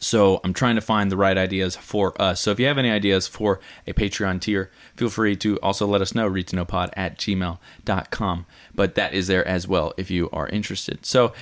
So 0.00 0.40
I'm 0.44 0.52
trying 0.52 0.74
to 0.74 0.80
find 0.80 1.10
the 1.10 1.16
right 1.16 1.36
ideas 1.36 1.76
for 1.76 2.20
us. 2.20 2.40
So 2.40 2.50
if 2.50 2.60
you 2.60 2.66
have 2.66 2.78
any 2.78 2.90
ideas 2.90 3.26
for 3.26 3.60
a 3.86 3.92
Patreon 3.92 4.40
tier, 4.40 4.70
feel 4.96 5.08
free 5.08 5.36
to 5.36 5.58
also 5.60 5.86
let 5.86 6.00
us 6.00 6.14
know, 6.14 6.26
read 6.26 6.46
to 6.48 6.56
know 6.56 6.64
pod 6.64 6.90
at 6.96 7.18
gmail.com. 7.18 8.46
But 8.74 8.94
that 8.94 9.14
is 9.14 9.26
there 9.26 9.46
as 9.46 9.66
well 9.66 9.92
if 9.96 10.10
you 10.10 10.30
are 10.32 10.48
interested. 10.48 11.04
So 11.06 11.32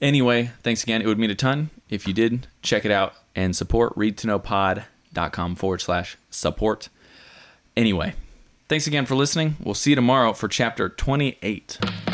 anyway, 0.00 0.50
thanks 0.62 0.82
again. 0.82 1.02
It 1.02 1.06
would 1.06 1.18
mean 1.18 1.30
a 1.30 1.34
ton 1.34 1.70
if 1.88 2.06
you 2.06 2.14
did 2.14 2.46
check 2.62 2.84
it 2.84 2.90
out 2.90 3.14
and 3.34 3.54
support 3.56 3.92
read 3.96 4.16
to 4.18 4.26
know 4.26 4.38
forward 5.56 5.80
slash 5.80 6.16
support. 6.30 6.88
Anyway, 7.76 8.14
thanks 8.68 8.86
again 8.86 9.06
for 9.06 9.14
listening. 9.14 9.56
We'll 9.62 9.74
see 9.74 9.90
you 9.90 9.96
tomorrow 9.96 10.32
for 10.32 10.48
chapter 10.48 10.88
28. 10.88 12.11